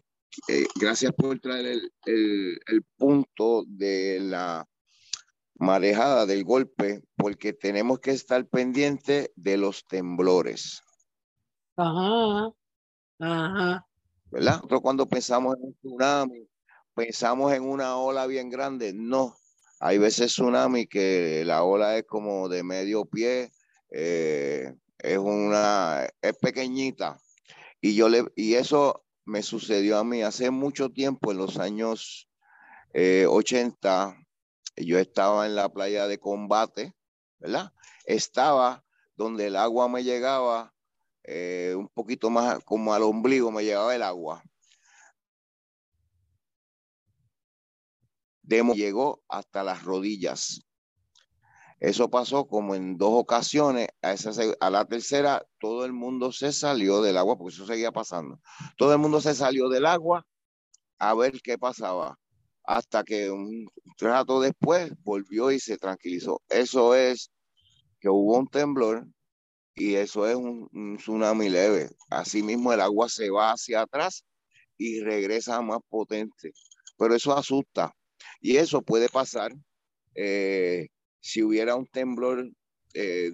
gracias 0.80 1.12
por 1.12 1.38
traer 1.40 1.78
el, 2.06 2.82
punto 2.96 3.64
de 3.66 4.18
la 4.20 4.66
marejada 5.58 6.24
del 6.24 6.44
golpe, 6.44 7.02
porque 7.16 7.52
tenemos 7.52 7.98
que 7.98 8.12
estar 8.12 8.46
pendiente 8.46 9.32
de 9.36 9.56
los 9.56 9.84
temblores. 9.84 10.82
Ajá, 11.76 12.50
ajá. 13.18 13.86
¿Verdad? 14.30 14.56
Nosotros 14.56 14.80
cuando 14.80 15.08
pensamos 15.08 15.56
en 15.56 15.64
un 15.64 15.74
tsunami, 15.74 16.48
pensamos 16.94 17.52
en 17.52 17.62
una 17.62 17.96
ola 17.96 18.26
bien 18.26 18.50
grande. 18.50 18.92
No, 18.94 19.36
hay 19.80 19.98
veces 19.98 20.32
tsunami 20.32 20.86
que 20.86 21.44
la 21.44 21.64
ola 21.64 21.98
es 21.98 22.04
como 22.04 22.48
de 22.48 22.62
medio 22.62 23.04
pie, 23.04 23.50
eh, 23.90 24.74
es 24.98 25.18
una, 25.18 26.08
es 26.22 26.36
pequeñita. 26.38 27.18
Y 27.80 27.94
yo 27.94 28.08
le, 28.08 28.24
y 28.34 28.54
eso 28.54 29.04
me 29.24 29.42
sucedió 29.42 29.98
a 29.98 30.04
mí 30.04 30.22
hace 30.22 30.50
mucho 30.50 30.90
tiempo, 30.90 31.30
en 31.30 31.38
los 31.38 31.58
años 31.58 32.28
80, 32.94 34.16
eh, 34.16 34.27
yo 34.76 34.98
estaba 34.98 35.46
en 35.46 35.54
la 35.54 35.68
playa 35.68 36.06
de 36.06 36.18
combate, 36.18 36.94
¿verdad? 37.38 37.72
Estaba 38.04 38.84
donde 39.16 39.46
el 39.46 39.56
agua 39.56 39.88
me 39.88 40.04
llegaba 40.04 40.72
eh, 41.24 41.74
un 41.76 41.88
poquito 41.88 42.30
más 42.30 42.58
como 42.64 42.94
al 42.94 43.02
ombligo, 43.02 43.50
me 43.50 43.64
llegaba 43.64 43.94
el 43.94 44.02
agua. 44.02 44.42
Demo 48.42 48.72
llegó 48.74 49.22
hasta 49.28 49.62
las 49.62 49.82
rodillas. 49.82 50.62
Eso 51.80 52.10
pasó 52.10 52.48
como 52.48 52.74
en 52.74 52.96
dos 52.96 53.10
ocasiones. 53.12 53.88
A, 54.02 54.12
esa, 54.12 54.30
a 54.58 54.70
la 54.70 54.84
tercera, 54.86 55.46
todo 55.60 55.84
el 55.84 55.92
mundo 55.92 56.32
se 56.32 56.52
salió 56.52 57.02
del 57.02 57.18
agua, 57.18 57.36
porque 57.36 57.54
eso 57.54 57.66
seguía 57.66 57.92
pasando. 57.92 58.40
Todo 58.76 58.92
el 58.92 58.98
mundo 58.98 59.20
se 59.20 59.34
salió 59.34 59.68
del 59.68 59.86
agua 59.86 60.26
a 60.98 61.14
ver 61.14 61.40
qué 61.42 61.58
pasaba. 61.58 62.18
Hasta 62.68 63.02
que 63.02 63.30
un 63.30 63.66
rato 63.98 64.40
después 64.40 64.92
volvió 65.02 65.50
y 65.50 65.58
se 65.58 65.78
tranquilizó. 65.78 66.42
Eso 66.50 66.94
es 66.94 67.30
que 67.98 68.10
hubo 68.10 68.36
un 68.36 68.46
temblor 68.46 69.06
y 69.74 69.94
eso 69.94 70.28
es 70.28 70.36
un, 70.36 70.98
tsunami 70.98 71.48
leve. 71.48 71.88
Asimismo, 72.10 72.70
el 72.74 72.82
agua 72.82 73.08
se 73.08 73.30
va 73.30 73.52
hacia 73.52 73.80
atrás 73.80 74.22
y 74.76 75.00
regresa 75.00 75.62
más 75.62 75.78
potente. 75.88 76.52
Pero 76.98 77.14
eso 77.14 77.34
asusta. 77.34 77.90
Y 78.42 78.58
eso 78.58 78.82
puede 78.82 79.08
pasar. 79.08 79.50
Eh, 80.14 80.88
si 81.20 81.42
hubiera 81.42 81.74
un 81.74 81.86
temblor 81.86 82.50
eh, 82.92 83.32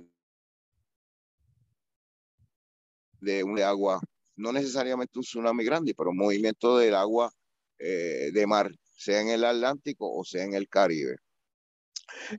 de 3.20 3.42
un 3.42 3.58
agua, 3.58 4.00
no 4.36 4.52
necesariamente 4.52 5.18
un 5.18 5.24
tsunami 5.24 5.64
grande, 5.64 5.92
pero 5.92 6.12
movimiento 6.12 6.78
del 6.78 6.94
agua 6.94 7.32
eh, 7.80 8.30
de 8.32 8.46
mar, 8.46 8.70
sea 9.04 9.20
en 9.20 9.28
el 9.28 9.44
Atlántico 9.44 10.12
o 10.12 10.24
sea 10.24 10.44
en 10.44 10.54
el 10.54 10.68
Caribe. 10.68 11.16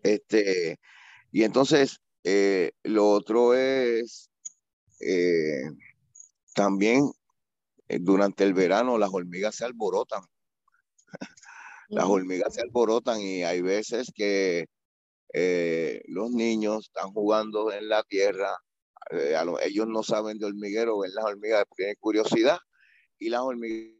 Este, 0.03 0.79
y 1.31 1.43
entonces, 1.43 1.99
eh, 2.23 2.71
lo 2.83 3.09
otro 3.09 3.53
es 3.53 4.29
también 6.53 7.11
eh, 7.87 7.99
durante 8.01 8.43
el 8.43 8.53
verano 8.53 8.97
las 8.97 9.13
hormigas 9.13 9.55
se 9.55 9.65
alborotan. 9.65 10.23
las 11.89 12.05
hormigas 12.05 12.55
se 12.55 12.61
alborotan 12.61 13.21
y 13.21 13.43
hay 13.43 13.61
veces 13.61 14.11
que 14.13 14.67
eh, 15.33 16.01
los 16.07 16.31
niños 16.31 16.85
están 16.85 17.11
jugando 17.11 17.71
en 17.71 17.89
la 17.89 18.03
tierra, 18.03 18.57
eh, 19.11 19.35
ellos 19.63 19.87
no 19.87 20.01
saben 20.01 20.39
de 20.39 20.45
hormiguero, 20.45 20.99
ven 20.99 21.13
las 21.13 21.25
hormigas, 21.25 21.65
tienen 21.75 21.95
curiosidad 21.99 22.57
y 23.19 23.29
las 23.29 23.41
hormigas 23.41 23.94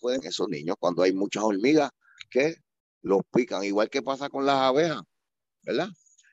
pueden, 0.00 0.24
esos 0.24 0.48
niños, 0.48 0.76
cuando 0.78 1.02
hay 1.02 1.12
muchas 1.12 1.44
hormigas 1.44 1.90
que 2.30 2.56
los 3.02 3.22
pican, 3.32 3.64
igual 3.64 3.90
que 3.90 4.02
pasa 4.02 4.28
con 4.28 4.46
las 4.46 4.56
abejas, 4.56 5.02
¿verdad? 5.62 5.88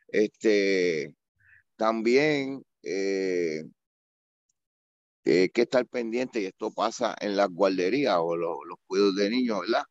Este, 0.07 1.15
también 1.75 2.63
eh, 2.83 3.63
hay 5.25 5.49
que 5.49 5.61
estar 5.63 5.85
pendiente, 5.87 6.41
y 6.41 6.45
esto 6.45 6.71
pasa 6.71 7.15
en 7.19 7.35
las 7.35 7.49
guarderías 7.49 8.17
o 8.19 8.35
los, 8.35 8.57
los 8.67 8.77
cuidados 8.87 9.15
de 9.15 9.29
niños, 9.29 9.61
¿verdad? 9.61 9.83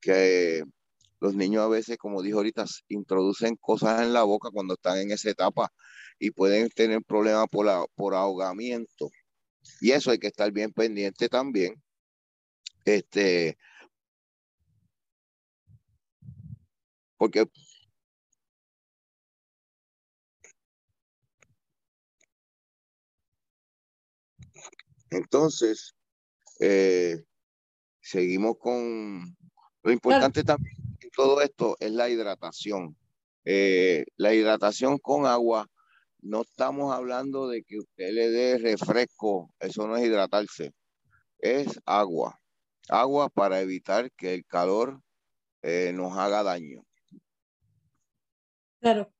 Que 0.00 0.62
los 1.20 1.34
niños 1.34 1.64
a 1.64 1.68
veces, 1.68 1.96
como 1.98 2.22
dijo 2.22 2.38
ahorita, 2.38 2.64
introducen 2.88 3.56
cosas 3.56 4.02
en 4.02 4.12
la 4.12 4.22
boca 4.22 4.50
cuando 4.52 4.74
están 4.74 4.98
en 4.98 5.10
esa 5.10 5.30
etapa 5.30 5.72
y 6.18 6.30
pueden 6.30 6.68
tener 6.70 7.02
problemas 7.02 7.46
por, 7.50 7.66
por 7.94 8.14
ahogamiento. 8.14 9.10
Y 9.80 9.92
eso 9.92 10.10
hay 10.10 10.18
que 10.18 10.28
estar 10.28 10.52
bien 10.52 10.72
pendiente 10.72 11.28
también. 11.28 11.82
Este, 12.86 13.58
porque 17.16 17.46
entonces 25.10 25.96
eh, 26.60 27.24
seguimos 28.00 28.56
con 28.58 29.36
lo 29.82 29.92
importante 29.92 30.44
también 30.44 30.76
en 31.00 31.10
todo 31.10 31.40
esto 31.42 31.76
es 31.80 31.90
la 31.90 32.08
hidratación. 32.08 32.96
Eh, 33.44 34.04
la 34.16 34.32
hidratación 34.32 34.98
con 34.98 35.26
agua, 35.26 35.68
no 36.20 36.42
estamos 36.42 36.94
hablando 36.94 37.48
de 37.48 37.64
que 37.64 37.78
usted 37.78 38.12
le 38.12 38.30
dé 38.30 38.58
refresco, 38.58 39.52
eso 39.58 39.88
no 39.88 39.96
es 39.96 40.04
hidratarse, 40.06 40.72
es 41.38 41.80
agua. 41.84 42.40
Agua 42.88 43.28
para 43.28 43.60
evitar 43.60 44.10
que 44.12 44.34
el 44.34 44.44
calor 44.46 45.00
eh, 45.62 45.92
nos 45.94 46.16
haga 46.16 46.42
daño. 46.42 46.84
Claro. 48.80 49.10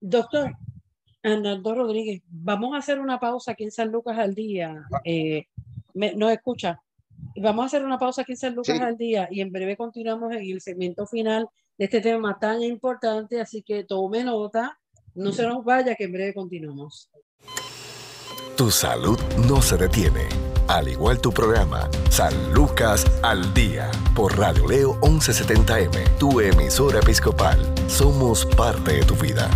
Doctor, 0.00 0.52
Arnaldo 1.22 1.74
Rodríguez, 1.74 2.22
vamos 2.26 2.74
a 2.74 2.78
hacer 2.78 2.98
una 2.98 3.18
pausa 3.18 3.52
aquí 3.52 3.64
en 3.64 3.70
San 3.70 3.90
Lucas 3.90 4.18
al 4.18 4.34
día. 4.34 4.86
Ah. 4.92 5.00
Eh, 5.04 5.46
¿Nos 5.94 6.32
escucha? 6.32 6.82
Vamos 7.36 7.62
a 7.62 7.66
hacer 7.66 7.84
una 7.84 7.98
pausa 7.98 8.22
aquí 8.22 8.32
en 8.32 8.38
San 8.38 8.54
Lucas 8.54 8.80
al 8.80 8.96
día 8.96 9.28
y 9.30 9.40
en 9.40 9.50
breve 9.50 9.76
continuamos 9.76 10.34
en 10.34 10.42
el 10.42 10.60
segmento 10.60 11.06
final 11.06 11.48
de 11.78 11.86
este 11.86 12.00
tema 12.00 12.38
tan 12.38 12.62
importante, 12.62 13.40
así 13.40 13.62
que 13.62 13.84
tome 13.84 14.24
nota, 14.24 14.78
no 15.14 15.32
se 15.32 15.46
nos 15.46 15.64
vaya, 15.64 15.94
que 15.94 16.04
en 16.04 16.12
breve 16.12 16.34
continuamos. 16.34 17.10
Tu 18.56 18.70
salud 18.70 19.18
no 19.48 19.60
se 19.62 19.76
detiene, 19.76 20.28
al 20.74 20.88
igual 20.88 21.20
tu 21.20 21.30
programa, 21.30 21.88
San 22.10 22.52
Lucas 22.52 23.06
al 23.22 23.54
Día, 23.54 23.92
por 24.16 24.36
Radio 24.36 24.66
Leo 24.66 25.00
1170M, 25.02 26.18
tu 26.18 26.40
emisora 26.40 26.98
episcopal. 26.98 27.58
Somos 27.86 28.44
parte 28.44 28.94
de 28.94 29.04
tu 29.04 29.14
vida. 29.14 29.48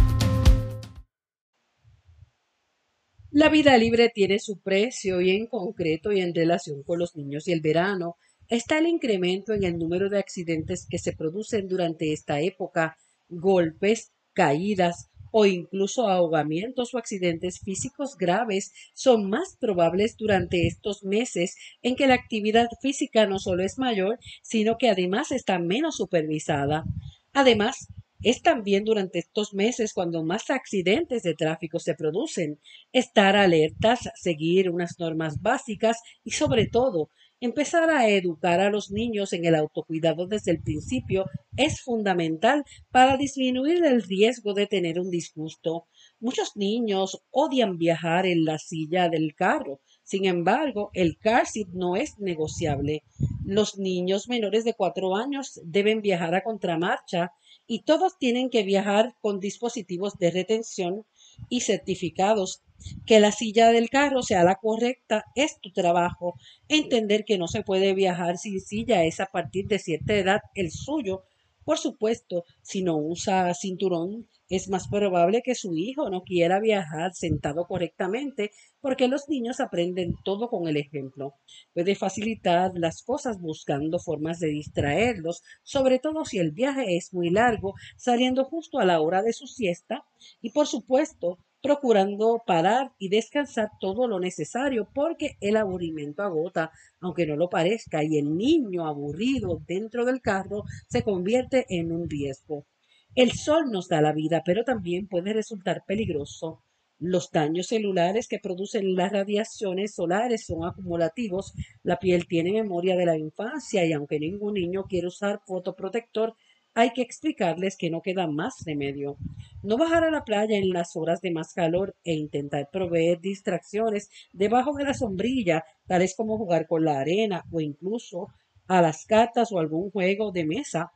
La 3.33 3.49
vida 3.49 3.77
libre 3.77 4.13
tiene 4.15 4.39
su 4.39 4.61
precio 4.61 5.21
y 5.21 5.33
en 5.33 5.49
concreto 5.49 6.13
y 6.13 6.21
en 6.21 6.33
relación 6.33 6.85
con 6.85 7.01
los 7.01 7.17
niños 7.17 7.49
y 7.49 7.53
el 7.53 7.63
verano 7.63 8.15
está 8.47 8.79
el 8.79 8.87
incremento 8.87 9.53
en 9.55 9.65
el 9.65 9.77
número 9.77 10.09
de 10.09 10.21
accidentes 10.21 10.87
que 10.89 10.99
se 10.99 11.15
producen 11.15 11.67
durante 11.67 12.13
esta 12.13 12.41
época, 12.41 12.97
golpes, 13.29 14.13
caídas 14.35 15.08
o 15.31 15.47
incluso 15.47 16.09
ahogamientos 16.09 16.95
o 16.95 16.99
accidentes 16.99 17.61
físicos 17.61 18.17
graves 18.17 18.73
son 18.95 19.29
más 19.29 19.57
probables 19.59 20.17
durante 20.17 20.67
estos 20.67 21.05
meses 21.05 21.57
en 21.83 21.97
que 21.97 22.07
la 22.07 22.15
actividad 22.15 22.69
física 22.81 23.27
no 23.27 23.39
solo 23.39 23.63
es 23.63 23.79
mayor, 23.79 24.19
sino 24.43 24.79
que 24.79 24.91
además 24.91 25.33
está 25.33 25.59
menos 25.59 25.97
supervisada. 25.97 26.85
Además, 27.33 27.89
es 28.23 28.43
también 28.43 28.85
durante 28.85 29.21
estos 29.21 29.55
meses 29.55 29.93
cuando 29.95 30.25
más 30.25 30.51
accidentes 30.51 31.23
de 31.23 31.35
tráfico 31.35 31.79
se 31.79 31.95
producen. 31.95 32.59
Estar 32.93 33.37
alertas, 33.37 34.11
seguir 34.17 34.71
unas 34.71 34.99
normas 34.99 35.41
básicas 35.41 35.99
y 36.25 36.33
sobre 36.33 36.67
todo 36.67 37.11
empezar 37.41 37.91
a 37.91 38.09
educar 38.09 38.61
a 38.61 38.71
los 38.71 38.91
niños 38.91 39.33
en 39.33 39.45
el 39.45 39.55
autocuidado 39.55 40.27
desde 40.27 40.51
el 40.51 40.63
principio 40.63 41.27
es 41.57 41.81
fundamental 41.81 42.65
para 42.91 43.17
disminuir 43.17 43.85
el 43.85 44.03
riesgo 44.03 44.55
de 44.55 44.67
tener 44.67 45.01
un 45.01 45.11
disgusto. 45.11 45.87
Muchos 46.21 46.57
niños 46.57 47.23
odian 47.31 47.79
viajar 47.79 48.27
en 48.27 48.45
la 48.45 48.59
silla 48.59 49.09
del 49.09 49.35
carro. 49.35 49.81
Sin 50.05 50.25
embargo, 50.25 50.91
el 50.95 51.19
car 51.19 51.47
seat 51.47 51.69
no 51.73 51.97
es 51.97 52.19
negociable. 52.19 53.03
Los 53.45 53.79
niños 53.79 54.29
menores 54.29 54.65
de 54.65 54.75
cuatro 54.75 55.17
años 55.17 55.61
deben 55.65 56.01
viajar 56.01 56.35
a 56.35 56.43
contramarcha 56.43 57.33
y 57.67 57.83
todos 57.83 58.19
tienen 58.19 58.49
que 58.51 58.63
viajar 58.63 59.15
con 59.21 59.41
dispositivos 59.41 60.19
de 60.19 60.31
retención 60.31 61.05
y 61.49 61.61
certificados. 61.61 62.63
Que 63.07 63.21
la 63.21 63.33
silla 63.33 63.73
del 63.73 63.91
carro 63.91 64.23
sea 64.23 64.45
la 64.45 64.57
correcta 64.57 65.25
es 65.35 65.61
tu 65.61 65.73
trabajo. 65.73 66.35
Entender 66.69 67.25
que 67.25 67.39
no 67.39 67.49
se 67.49 67.63
puede 67.63 67.95
viajar 67.95 68.39
sin 68.39 68.61
silla 68.61 69.05
es 69.05 69.21
a 69.21 69.27
partir 69.27 69.67
de 69.67 69.79
cierta 69.79 70.15
edad 70.15 70.41
el 70.55 70.71
suyo. 70.71 71.25
Por 71.65 71.79
supuesto, 71.79 72.45
si 72.63 72.83
no 72.83 72.97
usa 72.97 73.53
cinturón 73.55 74.27
es 74.49 74.71
más 74.71 74.89
probable 74.89 75.43
que 75.43 75.55
su 75.55 75.77
hijo 75.77 76.09
no 76.09 76.23
quiera 76.23 76.59
viajar 76.59 77.13
sentado 77.13 77.67
correctamente 77.67 78.51
porque 78.81 79.09
los 79.09 79.29
niños 79.29 79.61
aprenden 79.61 80.15
todo 80.25 80.49
con 80.49 80.69
el 80.69 80.79
ejemplo. 80.79 81.35
Puede 81.75 81.95
facilitar 81.95 82.73
las 82.75 83.03
cosas 83.03 83.39
buscando 83.41 83.99
formas 83.99 84.41
de 84.41 84.49
distraerlos, 84.49 85.43
sobre 85.63 85.99
todo 85.99 86.25
si 86.25 86.39
el 86.39 86.53
viaje 86.53 86.97
es 86.97 87.13
muy 87.13 87.29
largo, 87.29 87.75
saliendo 87.97 88.45
justo 88.45 88.79
a 88.79 88.87
la 88.87 89.01
hora 89.01 89.23
de 89.23 89.35
su 89.35 89.47
siesta 89.47 90.05
y 90.41 90.51
por 90.51 90.67
supuesto 90.67 91.39
procurando 91.63 92.43
parar 92.47 92.93
y 92.99 93.09
descansar 93.09 93.71
todo 93.81 94.07
lo 94.07 94.21
necesario 94.21 94.89
porque 94.95 95.37
el 95.41 95.57
aburrimiento 95.57 96.23
agota, 96.23 96.71
aunque 97.01 97.27
no 97.27 97.37
lo 97.37 97.49
parezca, 97.49 98.05
y 98.05 98.19
el 98.19 98.37
niño 98.37 98.87
aburrido 98.87 99.61
dentro 99.67 100.05
del 100.05 100.21
carro 100.21 100.65
se 100.89 101.03
convierte 101.03 101.67
en 101.69 101.93
un 101.93 102.09
riesgo. 102.09 102.67
El 103.15 103.33
sol 103.33 103.71
nos 103.71 103.89
da 103.89 104.01
la 104.01 104.13
vida, 104.13 104.43
pero 104.45 104.65
también 104.65 105.09
puede 105.09 105.33
resultar 105.33 105.85
peligroso. 105.87 106.63
Los 107.01 107.31
daños 107.31 107.69
celulares 107.69 108.27
que 108.27 108.41
producen 108.41 108.97
las 108.97 109.13
radiaciones 109.13 109.95
solares 109.95 110.47
son 110.47 110.65
acumulativos. 110.65 111.55
La 111.85 111.99
piel 111.99 112.27
tiene 112.27 112.53
memoria 112.53 112.97
de 112.97 113.07
la 113.07 113.17
infancia 113.17 113.85
y 113.85 113.93
aunque 113.93 114.19
ningún 114.19 114.55
niño 114.55 114.85
quiere 114.85 115.07
usar 115.07 115.41
fotoprotector, 115.47 116.35
hay 116.79 116.93
que 116.93 117.03
explicarles 117.03 117.77
que 117.77 117.91
no 117.91 118.03
queda 118.03 118.29
más 118.29 118.63
remedio. 118.65 119.17
No 119.65 119.77
bajar 119.77 120.05
a 120.05 120.13
la 120.13 120.23
playa 120.23 120.57
en 120.57 120.71
las 120.71 120.95
horas 120.95 121.21
de 121.21 121.33
más 121.33 121.53
calor 121.53 121.97
e 122.05 122.15
intentar 122.15 122.69
proveer 122.71 123.19
distracciones 123.21 124.09
debajo 124.33 124.73
de 124.75 124.85
la 124.85 124.95
sombrilla, 124.95 125.65
tales 125.89 126.15
como 126.17 126.39
jugar 126.39 126.69
con 126.69 126.85
la 126.85 127.01
arena 127.01 127.43
o 127.51 127.61
incluso 127.61 128.29
a 128.69 128.81
las 128.81 129.07
cartas 129.07 129.51
o 129.51 129.59
algún 129.59 129.91
juego 129.91 130.31
de 130.31 130.47
mesa 130.47 130.93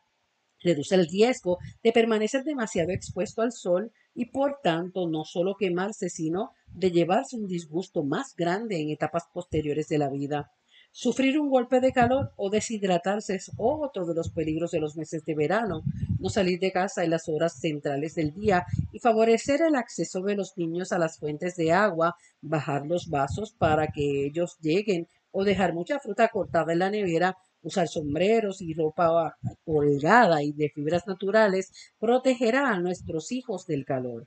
reduce 0.60 0.94
el 0.94 1.08
riesgo 1.08 1.58
de 1.82 1.90
permanecer 1.90 2.44
demasiado 2.44 2.92
expuesto 2.92 3.42
al 3.42 3.50
sol 3.50 3.90
y 4.14 4.26
por 4.26 4.60
tanto 4.62 5.08
no 5.08 5.24
solo 5.24 5.56
quemarse, 5.58 6.10
sino 6.10 6.52
de 6.68 6.92
llevarse 6.92 7.36
un 7.36 7.48
disgusto 7.48 8.04
más 8.04 8.36
grande 8.36 8.80
en 8.80 8.90
etapas 8.90 9.24
posteriores 9.34 9.88
de 9.88 9.98
la 9.98 10.08
vida. 10.08 10.52
Sufrir 10.94 11.40
un 11.40 11.48
golpe 11.48 11.80
de 11.80 11.90
calor 11.90 12.32
o 12.36 12.50
deshidratarse 12.50 13.34
es 13.34 13.50
otro 13.56 14.04
de 14.04 14.14
los 14.14 14.30
peligros 14.30 14.72
de 14.72 14.80
los 14.80 14.94
meses 14.94 15.24
de 15.24 15.34
verano. 15.34 15.82
No 16.18 16.28
salir 16.28 16.60
de 16.60 16.70
casa 16.70 17.02
en 17.02 17.10
las 17.10 17.28
horas 17.28 17.58
centrales 17.58 18.14
del 18.14 18.34
día 18.34 18.66
y 18.92 18.98
favorecer 18.98 19.62
el 19.62 19.74
acceso 19.74 20.20
de 20.20 20.36
los 20.36 20.52
niños 20.56 20.92
a 20.92 20.98
las 20.98 21.18
fuentes 21.18 21.56
de 21.56 21.72
agua, 21.72 22.14
bajar 22.42 22.86
los 22.86 23.08
vasos 23.08 23.52
para 23.52 23.86
que 23.86 24.26
ellos 24.26 24.58
lleguen 24.60 25.08
o 25.30 25.44
dejar 25.44 25.72
mucha 25.72 25.98
fruta 25.98 26.28
cortada 26.28 26.74
en 26.74 26.80
la 26.80 26.90
nevera 26.90 27.38
usar 27.62 27.88
sombreros 27.88 28.60
y 28.60 28.74
ropa 28.74 29.36
holgada 29.64 30.42
y 30.42 30.52
de 30.52 30.68
fibras 30.68 31.06
naturales 31.06 31.72
protegerá 31.98 32.68
a 32.68 32.80
nuestros 32.80 33.32
hijos 33.32 33.66
del 33.66 33.84
calor. 33.84 34.26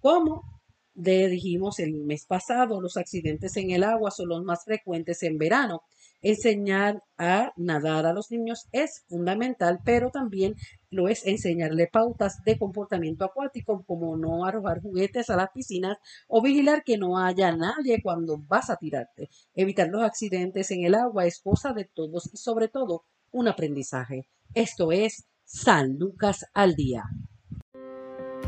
Como 0.00 0.56
dijimos 0.94 1.78
el 1.78 1.92
mes 1.92 2.24
pasado, 2.26 2.80
los 2.80 2.96
accidentes 2.96 3.56
en 3.56 3.70
el 3.70 3.84
agua 3.84 4.10
son 4.10 4.28
los 4.30 4.42
más 4.44 4.64
frecuentes 4.64 5.22
en 5.22 5.36
verano. 5.36 5.82
Enseñar 6.28 7.04
a 7.18 7.52
nadar 7.56 8.04
a 8.04 8.12
los 8.12 8.32
niños 8.32 8.66
es 8.72 9.04
fundamental, 9.06 9.78
pero 9.84 10.10
también 10.10 10.56
lo 10.90 11.06
es 11.06 11.24
enseñarle 11.24 11.86
pautas 11.86 12.42
de 12.44 12.58
comportamiento 12.58 13.24
acuático, 13.24 13.84
como 13.86 14.16
no 14.16 14.44
arrojar 14.44 14.82
juguetes 14.82 15.30
a 15.30 15.36
las 15.36 15.50
piscinas 15.50 15.98
o 16.26 16.42
vigilar 16.42 16.82
que 16.82 16.98
no 16.98 17.16
haya 17.16 17.54
nadie 17.54 18.02
cuando 18.02 18.38
vas 18.38 18.70
a 18.70 18.76
tirarte. 18.76 19.30
Evitar 19.54 19.86
los 19.86 20.02
accidentes 20.02 20.72
en 20.72 20.82
el 20.82 20.96
agua 20.96 21.26
es 21.26 21.40
cosa 21.40 21.72
de 21.72 21.84
todos 21.84 22.28
y 22.32 22.38
sobre 22.38 22.66
todo 22.66 23.04
un 23.30 23.46
aprendizaje. 23.46 24.26
Esto 24.52 24.90
es 24.90 25.28
San 25.44 25.96
Lucas 25.96 26.44
al 26.54 26.74
día. 26.74 27.04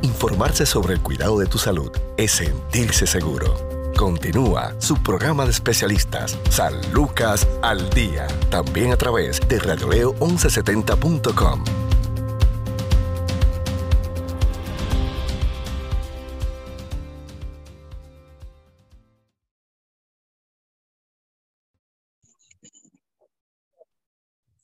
Informarse 0.03 0.67
sobre 0.67 0.95
el 0.95 1.01
cuidado 1.01 1.39
de 1.39 1.47
tu 1.47 1.59
salud 1.59 1.93
es 2.17 2.33
sentirse 2.33 3.07
seguro. 3.07 3.78
Continúa 3.99 4.81
su 4.81 5.03
programa 5.03 5.45
de 5.45 5.51
especialistas, 5.51 6.39
San 6.51 6.73
Lucas 6.93 7.49
al 7.63 7.91
Día, 7.91 8.29
también 8.49 8.93
a 8.93 8.97
través 8.97 9.41
de 9.49 9.61
radioleo1170.com. 9.61 11.65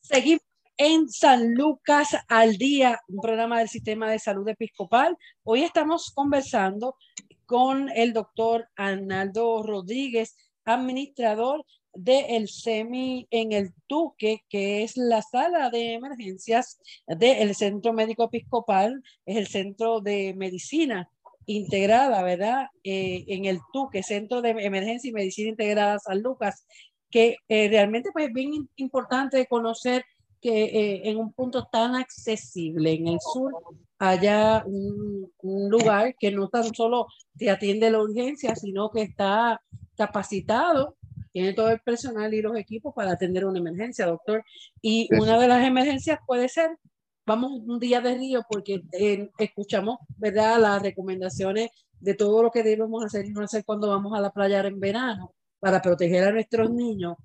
Seguimos 0.01 0.42
en 0.77 1.09
San 1.09 1.55
Lucas 1.55 2.16
al 2.29 2.57
Día, 2.57 3.01
un 3.09 3.20
programa 3.20 3.59
del 3.59 3.68
Sistema 3.68 4.09
de 4.11 4.20
Salud 4.20 4.49
Episcopal. 4.49 5.16
Hoy 5.42 5.64
estamos 5.64 6.12
conversando 6.14 6.97
con 7.54 7.88
el 7.88 8.12
doctor 8.12 8.66
Arnaldo 8.74 9.62
Rodríguez, 9.62 10.34
administrador 10.64 11.64
del 11.92 12.48
SEMI 12.48 13.28
en 13.30 13.52
el 13.52 13.72
Tuque, 13.86 14.42
que 14.48 14.82
es 14.82 14.96
la 14.96 15.22
sala 15.22 15.70
de 15.70 15.92
emergencias 15.92 16.80
del 17.06 17.54
Centro 17.54 17.92
Médico 17.92 18.24
Episcopal, 18.24 19.04
es 19.24 19.36
el 19.36 19.46
Centro 19.46 20.00
de 20.00 20.34
Medicina 20.34 21.08
Integrada, 21.46 22.24
¿verdad? 22.24 22.66
Eh, 22.82 23.24
en 23.28 23.44
el 23.44 23.60
Tuque, 23.72 24.02
Centro 24.02 24.42
de 24.42 24.50
Emergencia 24.50 25.08
y 25.08 25.12
Medicina 25.12 25.50
Integrada 25.50 26.00
San 26.00 26.22
Lucas, 26.22 26.66
que 27.08 27.36
eh, 27.46 27.68
realmente 27.68 28.10
pues, 28.12 28.26
es 28.26 28.34
bien 28.34 28.68
importante 28.74 29.46
conocer 29.46 30.04
que 30.40 30.64
eh, 30.64 31.02
en 31.04 31.18
un 31.18 31.32
punto 31.32 31.68
tan 31.70 31.94
accesible 31.94 32.94
en 32.94 33.06
el 33.06 33.18
sur 33.20 33.52
haya 33.98 34.64
un, 34.66 35.30
lugar 35.42 36.14
que 36.18 36.30
no 36.30 36.48
tan 36.48 36.74
solo 36.74 37.07
te 37.37 37.50
atiende 37.50 37.90
la 37.90 38.00
urgencia, 38.00 38.54
sino 38.57 38.90
que 38.90 39.02
está 39.02 39.61
capacitado, 39.96 40.96
tiene 41.33 41.52
todo 41.52 41.70
el 41.70 41.80
personal 41.80 42.33
y 42.33 42.42
los 42.42 42.57
equipos 42.57 42.94
para 42.94 43.12
atender 43.12 43.44
una 43.44 43.59
emergencia, 43.59 44.07
doctor. 44.07 44.44
Y 44.80 45.09
una 45.18 45.38
de 45.38 45.48
las 45.48 45.66
emergencias 45.66 46.18
puede 46.26 46.48
ser, 46.48 46.70
vamos 47.26 47.52
un 47.66 47.78
día 47.78 48.00
de 48.00 48.16
río 48.16 48.42
porque 48.48 48.83
eh, 48.92 49.30
escuchamos, 49.38 49.98
¿verdad?, 50.16 50.59
las 50.61 50.83
recomendaciones 50.83 51.70
de 52.00 52.14
todo 52.14 52.42
lo 52.42 52.50
que 52.50 52.62
debemos 52.62 53.04
hacer 53.04 53.26
y 53.26 53.30
no 53.30 53.42
hacer 53.42 53.64
cuando 53.64 53.88
vamos 53.88 54.16
a 54.16 54.20
la 54.20 54.30
playa 54.30 54.61
en 54.61 54.80
verano 54.80 55.35
para 55.59 55.80
proteger 55.80 56.24
a 56.24 56.33
nuestros 56.33 56.70
niños 56.70 57.16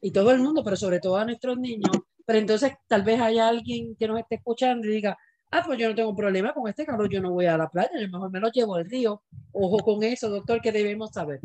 y 0.00 0.10
todo 0.10 0.30
el 0.32 0.40
mundo, 0.40 0.62
pero 0.64 0.76
sobre 0.76 1.00
todo 1.00 1.16
a 1.16 1.24
nuestros 1.24 1.58
niños 1.58 1.92
pero 2.26 2.38
entonces 2.38 2.72
tal 2.88 3.02
vez 3.02 3.20
haya 3.20 3.48
alguien 3.48 3.96
que 3.96 4.08
nos 4.08 4.18
esté 4.18 4.36
escuchando 4.36 4.86
y 4.86 4.92
diga, 4.92 5.18
ah, 5.52 5.62
pues 5.64 5.78
yo 5.78 5.88
no 5.88 5.94
tengo 5.94 6.14
problema 6.16 6.52
con 6.52 6.68
este 6.68 6.84
calor, 6.84 7.08
yo 7.08 7.20
no 7.20 7.30
voy 7.30 7.46
a 7.46 7.56
la 7.56 7.68
playa, 7.68 7.92
yo 8.00 8.08
mejor 8.08 8.30
me 8.30 8.40
lo 8.40 8.50
llevo 8.50 8.74
al 8.74 8.86
río. 8.86 9.22
Ojo 9.52 9.78
con 9.78 10.02
eso, 10.02 10.28
doctor, 10.28 10.60
que 10.60 10.72
debemos 10.72 11.12
saber. 11.12 11.40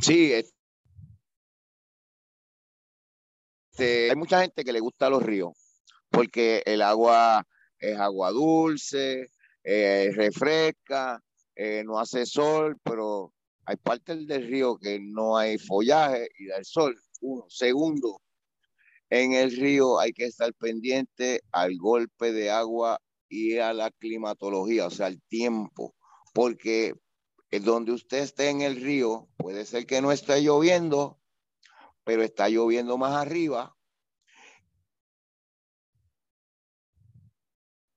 Sí, 0.00 0.32
este, 0.32 0.52
hay 4.10 4.16
mucha 4.16 4.42
gente 4.42 4.62
que 4.62 4.72
le 4.72 4.80
gusta 4.80 5.10
los 5.10 5.22
ríos, 5.22 5.54
porque 6.10 6.62
el 6.66 6.82
agua 6.82 7.46
es 7.78 7.98
agua 7.98 8.30
dulce, 8.30 9.26
eh, 9.64 10.10
refresca, 10.14 11.20
eh, 11.54 11.82
no 11.84 11.98
hace 11.98 12.26
sol, 12.26 12.76
pero 12.82 13.32
hay 13.64 13.76
partes 13.76 14.26
del 14.26 14.46
río 14.46 14.76
que 14.76 14.98
no 15.00 15.36
hay 15.36 15.58
follaje 15.58 16.28
y 16.38 16.46
da 16.46 16.58
el 16.58 16.64
sol. 16.64 16.96
Uno. 17.22 17.46
Segundo, 17.48 18.20
en 19.08 19.32
el 19.32 19.56
río 19.56 19.98
hay 19.98 20.12
que 20.12 20.26
estar 20.26 20.52
pendiente 20.54 21.40
al 21.52 21.76
golpe 21.78 22.32
de 22.32 22.50
agua 22.50 23.00
y 23.28 23.58
a 23.58 23.72
la 23.72 23.90
climatología, 23.90 24.86
o 24.86 24.90
sea, 24.90 25.06
al 25.06 25.20
tiempo, 25.22 25.94
porque 26.32 26.94
donde 27.64 27.92
usted 27.92 28.18
esté 28.18 28.50
en 28.50 28.60
el 28.62 28.80
río, 28.80 29.28
puede 29.36 29.64
ser 29.64 29.86
que 29.86 30.00
no 30.00 30.12
esté 30.12 30.42
lloviendo, 30.42 31.20
pero 32.04 32.22
está 32.22 32.48
lloviendo 32.48 32.98
más 32.98 33.14
arriba. 33.14 33.74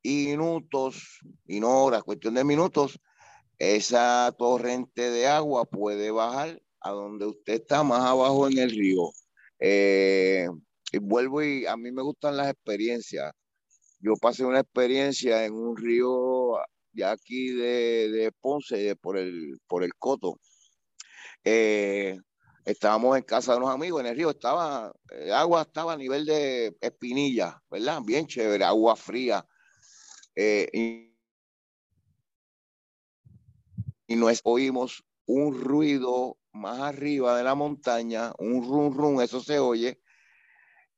Y 0.02 0.28
minutos, 0.28 1.20
y 1.46 1.60
no 1.60 1.84
horas, 1.84 2.04
cuestión 2.04 2.36
de 2.36 2.44
minutos, 2.44 3.00
esa 3.58 4.34
torrente 4.38 5.10
de 5.12 5.28
agua 5.28 5.66
puede 5.66 6.12
bajar 6.12 6.62
a 6.80 6.92
donde 6.92 7.26
usted 7.26 7.62
está 7.62 7.84
más 7.84 8.02
abajo 8.02 8.48
en 8.48 8.58
el 8.58 8.72
río. 8.72 9.12
Eh, 9.60 10.48
y 10.92 10.98
vuelvo 11.00 11.44
y 11.44 11.66
a 11.66 11.76
mí 11.76 11.92
me 11.92 12.02
gustan 12.02 12.38
las 12.38 12.50
experiencias. 12.50 13.34
Yo 14.00 14.16
pasé 14.16 14.46
una 14.46 14.62
experiencia 14.62 15.46
en 15.46 15.54
un 15.54 15.76
río 15.76 16.58
de 16.94 17.06
aquí 17.06 17.50
de, 17.50 18.32
Ponce, 18.40 18.96
por, 18.96 19.18
el, 19.18 19.60
por 19.68 19.84
el 19.84 19.94
Coto. 19.96 20.40
Eh, 21.44 22.18
estábamos 22.66 23.18
en 23.18 23.24
casa 23.24 23.52
de 23.52 23.58
unos 23.58 23.72
amigos, 23.72 24.02
en 24.02 24.08
el 24.08 24.16
río 24.16 24.30
estaba, 24.30 24.92
el 25.10 25.34
agua 25.34 25.64
estaba 25.64 25.94
a 25.94 25.98
nivel 25.98 26.26
de 26.26 26.78
espinilla, 26.80 27.62
¿verdad? 27.70 28.02
Bien 28.06 28.26
chévere, 28.26 28.64
agua 28.64 28.96
fría. 28.96 29.46
Eh, 30.36 30.70
y, 30.72 31.16
y 34.08 34.16
nos 34.16 34.40
oímos 34.44 35.04
un 35.26 35.60
ruido 35.60 36.38
más 36.54 36.80
arriba 36.80 37.38
de 37.38 37.44
la 37.44 37.56
montaña, 37.56 38.32
un 38.40 38.64
rum 38.64 38.96
rum, 38.96 39.22
eso 39.22 39.42
se 39.42 39.60
oye, 39.60 40.02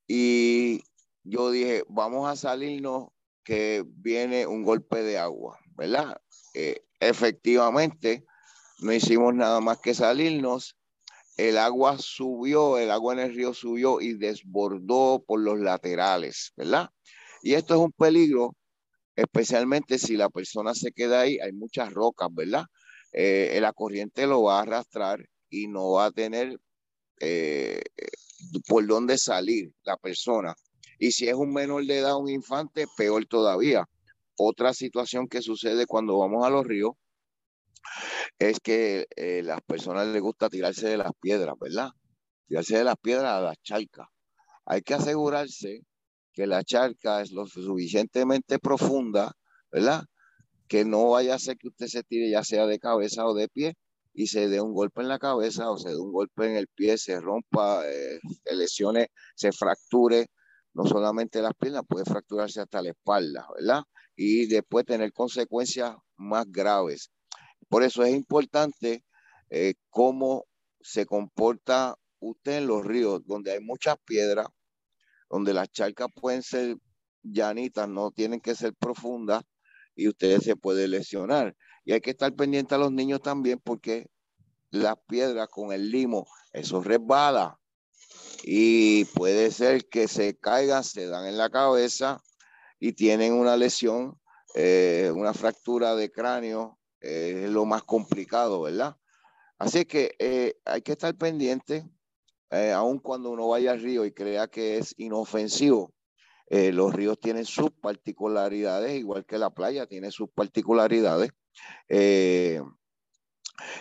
y 0.06 0.82
yo 1.24 1.50
dije, 1.50 1.84
vamos 1.88 2.28
a 2.28 2.36
salirnos 2.36 3.08
que 3.44 3.84
viene 3.86 4.46
un 4.46 4.62
golpe 4.62 5.02
de 5.02 5.18
agua, 5.18 5.58
¿verdad? 5.76 6.20
Eh, 6.54 6.84
efectivamente, 7.00 8.24
no 8.80 8.92
hicimos 8.92 9.34
nada 9.34 9.60
más 9.60 9.78
que 9.78 9.94
salirnos. 9.94 10.76
El 11.36 11.58
agua 11.58 11.98
subió, 11.98 12.78
el 12.78 12.90
agua 12.90 13.14
en 13.14 13.20
el 13.20 13.34
río 13.34 13.54
subió 13.54 14.00
y 14.00 14.14
desbordó 14.14 15.24
por 15.26 15.40
los 15.40 15.58
laterales, 15.58 16.52
¿verdad? 16.56 16.90
Y 17.42 17.54
esto 17.54 17.74
es 17.74 17.80
un 17.80 17.92
peligro, 17.92 18.54
especialmente 19.16 19.98
si 19.98 20.16
la 20.16 20.28
persona 20.28 20.74
se 20.74 20.92
queda 20.92 21.20
ahí, 21.22 21.38
hay 21.40 21.52
muchas 21.52 21.92
rocas, 21.92 22.28
¿verdad? 22.32 22.64
Eh, 23.12 23.58
la 23.60 23.72
corriente 23.72 24.26
lo 24.26 24.42
va 24.42 24.58
a 24.58 24.62
arrastrar 24.62 25.26
y 25.50 25.68
no 25.68 25.92
va 25.92 26.06
a 26.06 26.10
tener 26.10 26.58
eh, 27.20 27.82
por 28.66 28.86
dónde 28.86 29.18
salir 29.18 29.72
la 29.84 29.96
persona. 29.96 30.54
Y 31.02 31.10
si 31.10 31.28
es 31.28 31.34
un 31.34 31.52
menor 31.52 31.84
de 31.84 31.98
edad, 31.98 32.16
un 32.16 32.30
infante, 32.30 32.86
peor 32.96 33.26
todavía. 33.26 33.84
Otra 34.36 34.72
situación 34.72 35.26
que 35.26 35.42
sucede 35.42 35.84
cuando 35.84 36.16
vamos 36.16 36.46
a 36.46 36.48
los 36.48 36.64
ríos 36.64 36.92
es 38.38 38.60
que 38.60 39.08
eh, 39.16 39.42
las 39.42 39.60
personas 39.62 40.06
les 40.06 40.22
gusta 40.22 40.48
tirarse 40.48 40.88
de 40.88 40.98
las 40.98 41.10
piedras, 41.20 41.56
¿verdad? 41.60 41.88
Tirarse 42.46 42.78
de 42.78 42.84
las 42.84 42.94
piedras 43.02 43.32
a 43.32 43.40
las 43.40 43.56
charcas. 43.64 44.06
Hay 44.64 44.82
que 44.82 44.94
asegurarse 44.94 45.80
que 46.32 46.46
la 46.46 46.62
charca 46.62 47.20
es 47.20 47.32
lo 47.32 47.48
suficientemente 47.48 48.60
profunda, 48.60 49.32
¿verdad? 49.72 50.04
Que 50.68 50.84
no 50.84 51.10
vaya 51.10 51.34
a 51.34 51.40
ser 51.40 51.56
que 51.56 51.66
usted 51.66 51.88
se 51.88 52.04
tire 52.04 52.30
ya 52.30 52.44
sea 52.44 52.64
de 52.66 52.78
cabeza 52.78 53.26
o 53.26 53.34
de 53.34 53.48
pie 53.48 53.74
y 54.14 54.28
se 54.28 54.48
dé 54.48 54.60
un 54.60 54.72
golpe 54.72 55.00
en 55.02 55.08
la 55.08 55.18
cabeza 55.18 55.68
o 55.68 55.78
se 55.78 55.88
dé 55.88 55.98
un 55.98 56.12
golpe 56.12 56.46
en 56.46 56.54
el 56.54 56.68
pie, 56.68 56.96
se 56.96 57.20
rompa, 57.20 57.82
eh, 57.90 58.20
se 58.44 58.54
lesione, 58.54 59.08
se 59.34 59.50
fracture, 59.50 60.28
no 60.74 60.84
solamente 60.86 61.42
las 61.42 61.54
piernas, 61.54 61.82
puede 61.88 62.04
fracturarse 62.04 62.60
hasta 62.60 62.82
la 62.82 62.90
espalda, 62.90 63.46
¿verdad? 63.56 63.82
Y 64.16 64.46
después 64.46 64.86
tener 64.86 65.12
consecuencias 65.12 65.94
más 66.16 66.46
graves. 66.50 67.10
Por 67.68 67.82
eso 67.82 68.02
es 68.02 68.14
importante 68.14 69.04
eh, 69.50 69.74
cómo 69.90 70.46
se 70.80 71.06
comporta 71.06 71.94
usted 72.20 72.58
en 72.58 72.66
los 72.66 72.84
ríos, 72.84 73.20
donde 73.26 73.52
hay 73.52 73.60
muchas 73.60 73.96
piedras, 74.04 74.46
donde 75.28 75.54
las 75.54 75.70
charcas 75.70 76.08
pueden 76.14 76.42
ser 76.42 76.76
llanitas, 77.22 77.88
no 77.88 78.10
tienen 78.10 78.40
que 78.40 78.54
ser 78.54 78.74
profundas 78.74 79.44
y 79.94 80.08
usted 80.08 80.40
se 80.40 80.56
puede 80.56 80.88
lesionar. 80.88 81.56
Y 81.84 81.92
hay 81.92 82.00
que 82.00 82.10
estar 82.10 82.32
pendiente 82.34 82.74
a 82.74 82.78
los 82.78 82.92
niños 82.92 83.20
también 83.20 83.58
porque 83.62 84.06
las 84.70 84.96
piedras 85.06 85.48
con 85.48 85.72
el 85.72 85.90
limo, 85.90 86.26
eso 86.52 86.82
resbala. 86.82 87.58
Y 88.42 89.04
puede 89.06 89.50
ser 89.50 89.88
que 89.88 90.08
se 90.08 90.36
caigan, 90.36 90.84
se 90.84 91.06
dan 91.06 91.26
en 91.26 91.38
la 91.38 91.50
cabeza 91.50 92.20
y 92.80 92.92
tienen 92.92 93.32
una 93.32 93.56
lesión, 93.56 94.20
eh, 94.54 95.12
una 95.14 95.34
fractura 95.34 95.94
de 95.94 96.10
cráneo, 96.10 96.78
es 97.00 97.50
lo 97.50 97.64
más 97.64 97.82
complicado, 97.82 98.62
¿verdad? 98.62 98.96
Así 99.58 99.84
que 99.84 100.14
eh, 100.18 100.56
hay 100.64 100.82
que 100.82 100.92
estar 100.92 101.14
pendiente 101.16 101.84
eh, 102.52 102.70
aun 102.70 102.98
cuando 102.98 103.30
uno 103.30 103.48
vaya 103.48 103.70
al 103.72 103.80
río 103.80 104.04
y 104.04 104.12
crea 104.12 104.46
que 104.46 104.76
es 104.76 104.94
inofensivo, 104.98 105.94
eh, 106.48 106.70
los 106.70 106.92
ríos 106.92 107.18
tienen 107.18 107.46
sus 107.46 107.70
particularidades, 107.70 108.92
igual 108.92 109.24
que 109.24 109.38
la 109.38 109.48
playa 109.48 109.86
tiene 109.86 110.10
sus 110.10 110.28
particularidades. 110.28 111.30
Eh, 111.88 112.60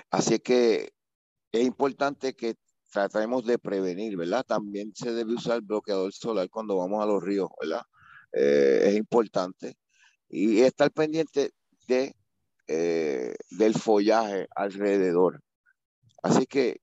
así 0.10 0.39
que 0.39 0.93
es 1.52 1.62
importante 1.65 2.34
que 2.34 2.56
tratemos 2.92 3.46
de 3.46 3.58
prevenir, 3.58 4.18
¿verdad? 4.18 4.46
También 4.46 4.94
se 4.96 5.12
debe 5.14 5.34
usar 5.34 5.62
bloqueador 5.62 6.14
solar 6.14 6.50
cuando 6.50 6.78
vamos 6.78 7.02
a 7.04 7.08
los 7.08 7.24
ríos, 7.24 7.50
¿verdad? 7.60 7.84
es 8.34 8.96
importante. 8.96 9.76
Y 10.30 10.62
estar 10.62 10.92
pendiente 10.92 11.52
de, 11.88 12.16
del 12.68 13.74
follaje 13.74 14.48
alrededor. 14.56 15.42
Así 16.24 16.46
que 16.46 16.80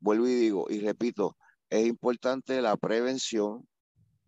vuelvo 0.00 0.26
y 0.26 0.34
digo 0.34 0.66
y 0.70 0.80
repito, 0.80 1.36
es 1.68 1.86
importante 1.86 2.60
la 2.62 2.76
prevención, 2.76 3.68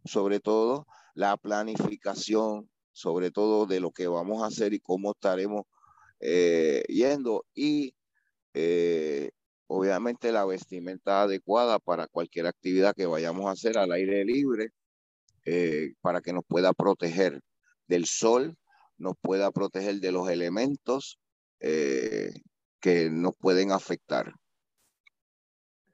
sobre 0.04 0.40
todo 0.40 0.86
la 1.14 1.36
planificación, 1.36 2.70
sobre 2.92 3.30
todo 3.30 3.66
de 3.66 3.80
lo 3.80 3.90
que 3.90 4.06
vamos 4.06 4.42
a 4.42 4.46
hacer 4.46 4.74
y 4.74 4.80
cómo 4.80 5.12
estaremos 5.12 5.62
eh, 6.20 6.84
yendo 6.88 7.44
y 7.54 7.94
eh, 8.54 9.32
obviamente 9.72 10.32
la 10.32 10.44
vestimenta 10.44 11.22
adecuada 11.22 11.78
para 11.78 12.06
cualquier 12.06 12.46
actividad 12.46 12.94
que 12.94 13.06
vayamos 13.06 13.46
a 13.46 13.52
hacer 13.52 13.78
al 13.78 13.92
aire 13.92 14.24
libre 14.24 14.70
eh, 15.44 15.94
para 16.00 16.20
que 16.20 16.32
nos 16.32 16.44
pueda 16.46 16.72
proteger 16.72 17.40
del 17.88 18.06
sol, 18.06 18.56
nos 18.98 19.14
pueda 19.20 19.50
proteger 19.50 19.96
de 20.00 20.12
los 20.12 20.28
elementos 20.28 21.18
que 21.60 23.08
nos 23.08 23.36
pueden 23.36 23.70
afectar. 23.70 24.32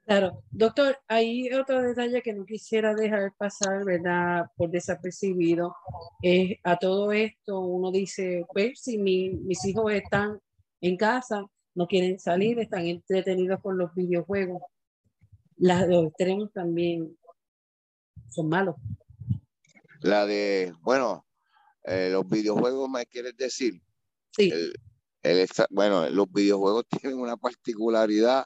Claro, 0.09 0.41
doctor, 0.49 0.97
hay 1.07 1.53
otro 1.53 1.83
detalle 1.83 2.23
que 2.23 2.33
no 2.33 2.43
quisiera 2.43 2.95
dejar 2.95 3.31
pasar, 3.37 3.85
¿verdad? 3.85 4.47
Por 4.55 4.71
desapercibido. 4.71 5.75
Es 6.23 6.57
a 6.63 6.77
todo 6.77 7.11
esto 7.11 7.59
uno 7.59 7.91
dice, 7.91 8.43
pues 8.51 8.81
si 8.81 8.97
mis 8.97 9.63
hijos 9.65 9.93
están 9.93 10.39
en 10.81 10.97
casa, 10.97 11.45
no 11.79 11.87
quieren 11.87 12.19
salir, 12.19 12.59
están 12.59 12.87
entretenidos 12.87 13.61
con 13.61 13.77
los 13.77 13.95
videojuegos. 13.95 14.61
Las, 15.55 15.87
los 15.87 16.07
extremos 16.07 16.51
también 16.51 17.17
son 18.27 18.49
malos. 18.49 18.75
La 20.01 20.25
de, 20.25 20.73
bueno, 20.81 21.25
eh, 21.85 22.09
los 22.11 22.27
videojuegos, 22.27 22.89
¿me 22.89 23.05
quieres 23.05 23.37
decir? 23.37 23.81
Sí. 24.35 24.51
bueno, 25.69 26.09
los 26.09 26.29
videojuegos 26.29 26.83
tienen 27.01 27.17
una 27.17 27.37
particularidad 27.37 28.43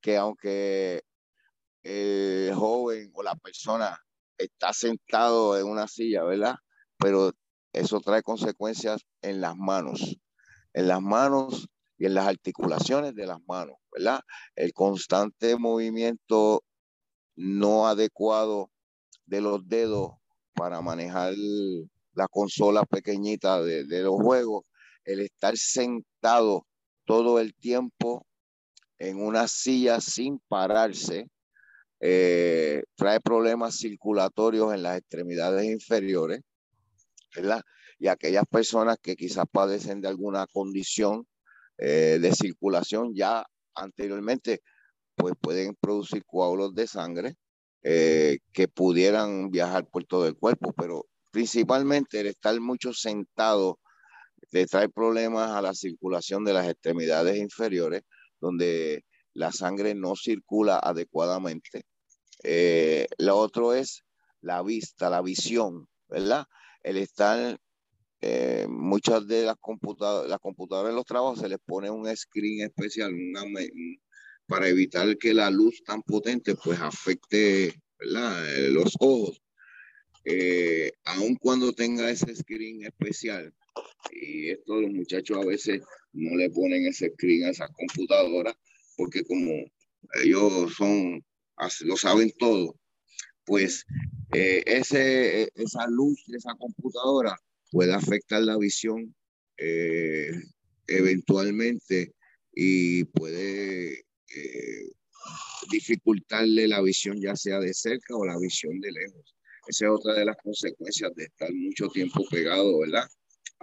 que 0.00 0.16
aunque 0.16 1.02
el 1.84 2.52
joven 2.52 3.12
o 3.14 3.22
la 3.22 3.36
persona 3.36 3.96
está 4.36 4.72
sentado 4.72 5.56
en 5.56 5.68
una 5.68 5.86
silla, 5.86 6.24
¿verdad? 6.24 6.56
Pero 6.98 7.30
eso 7.72 8.00
trae 8.00 8.22
consecuencias 8.22 9.02
en 9.20 9.40
las 9.40 9.54
manos, 9.56 10.16
en 10.72 10.88
las 10.88 11.00
manos 11.00 11.68
y 12.02 12.06
en 12.06 12.14
las 12.14 12.26
articulaciones 12.26 13.14
de 13.14 13.26
las 13.26 13.38
manos, 13.46 13.76
¿verdad? 13.92 14.22
El 14.56 14.72
constante 14.72 15.56
movimiento 15.56 16.64
no 17.36 17.86
adecuado 17.86 18.72
de 19.24 19.40
los 19.40 19.68
dedos 19.68 20.10
para 20.52 20.80
manejar 20.80 21.32
la 22.14 22.26
consola 22.26 22.84
pequeñita 22.86 23.62
de, 23.62 23.84
los 24.02 24.16
juegos, 24.16 24.64
el 25.04 25.20
estar 25.20 25.56
sentado 25.56 26.66
todo 27.04 27.38
el 27.38 27.54
tiempo 27.54 28.26
en 28.98 29.22
una 29.22 29.46
silla 29.46 30.00
sin 30.00 30.40
pararse, 30.48 31.28
eh, 32.00 32.82
trae 32.96 33.20
problemas 33.20 33.76
circulatorios 33.76 34.74
en 34.74 34.82
las 34.82 34.98
extremidades 34.98 35.66
inferiores, 35.66 36.40
¿verdad? 37.36 37.62
Y 38.00 38.08
aquellas 38.08 38.44
personas 38.50 38.96
que 39.00 39.14
quizás 39.14 39.44
padecen 39.48 40.00
de 40.00 40.08
alguna 40.08 40.48
condición 40.48 41.28
eh, 41.84 42.18
de 42.20 42.32
circulación 42.32 43.12
ya 43.12 43.44
anteriormente, 43.74 44.60
pues 45.16 45.34
pueden 45.40 45.74
producir 45.74 46.24
coágulos 46.24 46.74
de 46.76 46.86
sangre 46.86 47.34
eh, 47.82 48.38
que 48.52 48.68
pudieran 48.68 49.50
viajar 49.50 49.86
por 49.88 50.04
todo 50.04 50.28
el 50.28 50.36
cuerpo, 50.36 50.72
pero 50.76 51.06
principalmente 51.32 52.20
el 52.20 52.28
estar 52.28 52.58
mucho 52.60 52.92
sentado 52.92 53.80
le 54.52 54.66
trae 54.66 54.88
problemas 54.88 55.50
a 55.50 55.60
la 55.60 55.74
circulación 55.74 56.44
de 56.44 56.52
las 56.52 56.68
extremidades 56.68 57.36
inferiores 57.38 58.02
donde 58.40 59.04
la 59.34 59.50
sangre 59.50 59.96
no 59.96 60.14
circula 60.14 60.78
adecuadamente. 60.78 61.82
Eh, 62.44 63.08
lo 63.18 63.38
otro 63.38 63.74
es 63.74 64.04
la 64.40 64.62
vista, 64.62 65.10
la 65.10 65.20
visión, 65.20 65.88
¿verdad? 66.08 66.46
El 66.84 66.96
estar, 66.96 67.58
eh, 68.22 68.66
muchas 68.68 69.26
de 69.26 69.44
las 69.44 69.56
computadoras, 69.60 70.30
las 70.30 70.38
computadoras 70.38 70.90
en 70.90 70.96
los 70.96 71.04
trabajos 71.04 71.40
se 71.40 71.48
les 71.48 71.58
pone 71.58 71.90
un 71.90 72.06
screen 72.16 72.62
especial 72.62 73.12
para 74.46 74.68
evitar 74.68 75.18
que 75.18 75.34
la 75.34 75.50
luz 75.50 75.82
tan 75.84 76.02
potente 76.02 76.54
pues 76.54 76.80
afecte. 76.80 77.66
Eh, 77.66 78.68
los 78.70 78.96
ojos. 78.98 79.40
aun 81.04 81.36
cuando 81.36 81.72
tenga 81.72 82.10
ese 82.10 82.34
screen 82.34 82.84
especial, 82.84 83.52
y 84.10 84.50
esto 84.50 84.80
los 84.80 84.90
muchachos 84.90 85.38
a 85.38 85.46
veces 85.46 85.82
no 86.12 86.36
le 86.36 86.50
ponen 86.50 86.86
ese 86.86 87.10
screen 87.10 87.44
a 87.44 87.50
esas 87.50 87.70
computadoras 87.70 88.56
porque 88.96 89.24
como 89.24 89.64
ellos 90.22 90.74
son, 90.76 91.24
lo 91.84 91.96
saben 91.96 92.32
todo, 92.38 92.76
pues 93.44 93.84
eh, 94.32 94.62
ese, 94.66 95.50
esa 95.54 95.86
luz 95.88 96.22
de 96.26 96.38
esa 96.38 96.54
computadora 96.54 97.38
puede 97.72 97.92
afectar 97.92 98.42
la 98.42 98.56
visión 98.56 99.14
eh, 99.56 100.30
eventualmente 100.86 102.14
y 102.54 103.04
puede 103.04 104.00
eh, 104.00 104.90
dificultarle 105.70 106.68
la 106.68 106.80
visión 106.82 107.20
ya 107.20 107.34
sea 107.34 107.58
de 107.58 107.74
cerca 107.74 108.14
o 108.14 108.24
la 108.24 108.38
visión 108.38 108.78
de 108.80 108.92
lejos. 108.92 109.34
Esa 109.66 109.86
es 109.86 109.90
otra 109.90 110.14
de 110.14 110.24
las 110.24 110.36
consecuencias 110.36 111.12
de 111.16 111.24
estar 111.24 111.52
mucho 111.52 111.88
tiempo 111.88 112.24
pegado, 112.30 112.78
¿verdad? 112.78 113.08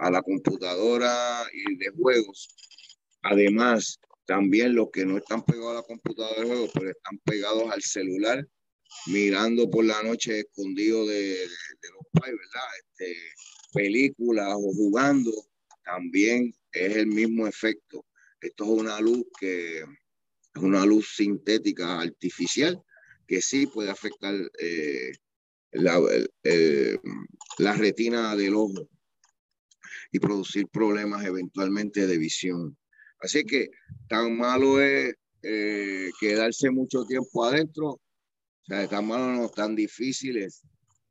a 0.00 0.10
la 0.10 0.22
computadora 0.22 1.44
y 1.52 1.76
de 1.76 1.90
juegos. 1.90 2.48
Además, 3.22 4.00
también 4.24 4.74
los 4.74 4.90
que 4.90 5.04
no 5.04 5.18
están 5.18 5.44
pegados 5.44 5.72
a 5.72 5.74
la 5.74 5.82
computadora 5.82 6.40
de 6.40 6.46
juegos, 6.46 6.70
pero 6.72 6.90
están 6.90 7.18
pegados 7.18 7.70
al 7.70 7.82
celular, 7.82 8.46
mirando 9.06 9.68
por 9.70 9.84
la 9.84 10.02
noche 10.02 10.40
escondido 10.40 11.06
de, 11.06 11.46
los 11.82 12.06
pais, 12.12 12.32
¿verdad? 12.32 12.68
Este, 12.78 13.14
películas 13.72 14.54
o 14.54 14.72
jugando, 14.74 15.32
también 15.84 16.52
es 16.72 16.96
el 16.96 17.06
mismo 17.06 17.46
efecto. 17.46 18.06
Esto 18.40 18.64
es 18.64 18.70
una 18.70 19.00
luz 19.00 19.24
que 19.38 19.80
es 19.80 20.62
una 20.62 20.84
luz 20.84 21.14
sintética 21.16 22.00
artificial 22.00 22.82
que 23.26 23.40
sí 23.40 23.66
puede 23.66 23.90
afectar 23.90 24.34
eh, 24.58 25.12
la, 25.72 26.00
la 27.58 27.74
retina 27.74 28.34
del 28.34 28.54
ojo 28.54 28.88
y 30.12 30.18
producir 30.18 30.66
problemas 30.68 31.24
eventualmente 31.24 32.06
de 32.06 32.18
visión. 32.18 32.76
Así 33.20 33.44
que 33.44 33.68
tan 34.08 34.36
malo 34.36 34.80
es 34.80 35.14
eh, 35.42 36.10
quedarse 36.18 36.70
mucho 36.70 37.04
tiempo 37.04 37.44
adentro, 37.44 37.88
o 37.90 38.00
sea, 38.66 38.88
tan 38.88 39.06
malo 39.06 39.32
no 39.32 39.48
tan 39.48 39.74
difícil 39.74 40.38
es 40.38 40.62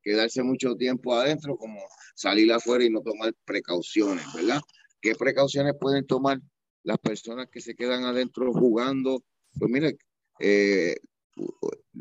quedarse 0.10 0.42
mucho 0.42 0.76
tiempo 0.76 1.14
adentro 1.14 1.56
como 1.56 1.80
salir 2.16 2.52
afuera 2.52 2.84
y 2.84 2.90
no 2.90 3.02
tomar 3.02 3.32
precauciones, 3.46 4.26
¿verdad? 4.34 4.60
¿Qué 5.00 5.14
precauciones 5.14 5.76
pueden 5.80 6.08
tomar 6.08 6.40
las 6.82 6.98
personas 6.98 7.48
que 7.52 7.62
se 7.62 7.76
quedan 7.76 8.06
adentro 8.06 8.52
jugando? 8.52 9.24
Pues 9.60 9.70
mire, 9.70 9.98
eh, 10.40 10.96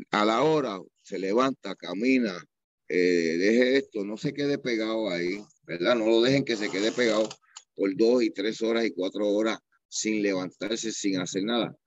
a 0.09 0.25
la 0.25 0.41
hora 0.41 0.79
se 1.03 1.19
levanta, 1.19 1.75
camina, 1.75 2.43
eh, 2.87 3.37
deje 3.37 3.77
esto, 3.77 4.03
no 4.03 4.17
se 4.17 4.33
quede 4.33 4.57
pegado 4.57 5.11
ahí, 5.11 5.43
¿verdad? 5.67 5.95
No 5.95 6.07
lo 6.07 6.21
dejen 6.21 6.43
que 6.43 6.55
se 6.55 6.71
quede 6.71 6.91
pegado 6.91 7.29
por 7.75 7.95
dos 7.95 8.23
y 8.23 8.31
tres 8.31 8.63
horas 8.63 8.85
y 8.85 8.91
cuatro 8.91 9.27
horas 9.27 9.59
sin 9.87 10.23
levantarse, 10.23 10.91
sin 10.91 11.19
hacer 11.19 11.43
nada. 11.43 11.77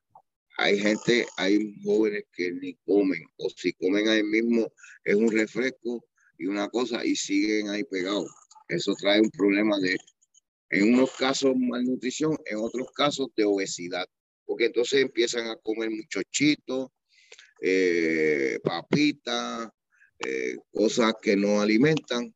Hay 0.56 0.78
gente, 0.78 1.26
hay 1.36 1.74
jóvenes 1.82 2.22
que 2.32 2.52
ni 2.52 2.74
comen, 2.86 3.24
o 3.38 3.48
si 3.50 3.72
comen 3.72 4.06
ahí 4.06 4.22
mismo 4.22 4.72
es 5.02 5.16
un 5.16 5.32
refresco 5.32 6.04
y 6.42 6.46
una 6.46 6.68
cosa 6.68 7.04
y 7.04 7.14
siguen 7.14 7.68
ahí 7.68 7.84
pegados. 7.84 8.28
Eso 8.66 8.94
trae 8.94 9.20
un 9.20 9.30
problema 9.30 9.78
de, 9.78 9.96
en 10.70 10.94
unos 10.94 11.12
casos, 11.12 11.54
malnutrición, 11.56 12.36
en 12.46 12.58
otros 12.58 12.90
casos 12.92 13.28
de 13.36 13.44
obesidad, 13.44 14.06
porque 14.44 14.66
entonces 14.66 15.02
empiezan 15.02 15.46
a 15.46 15.56
comer 15.56 15.90
muchos 15.90 16.24
chitos, 16.32 16.88
eh, 17.60 18.58
papitas, 18.64 19.68
eh, 20.18 20.56
cosas 20.72 21.14
que 21.22 21.36
no 21.36 21.60
alimentan 21.60 22.34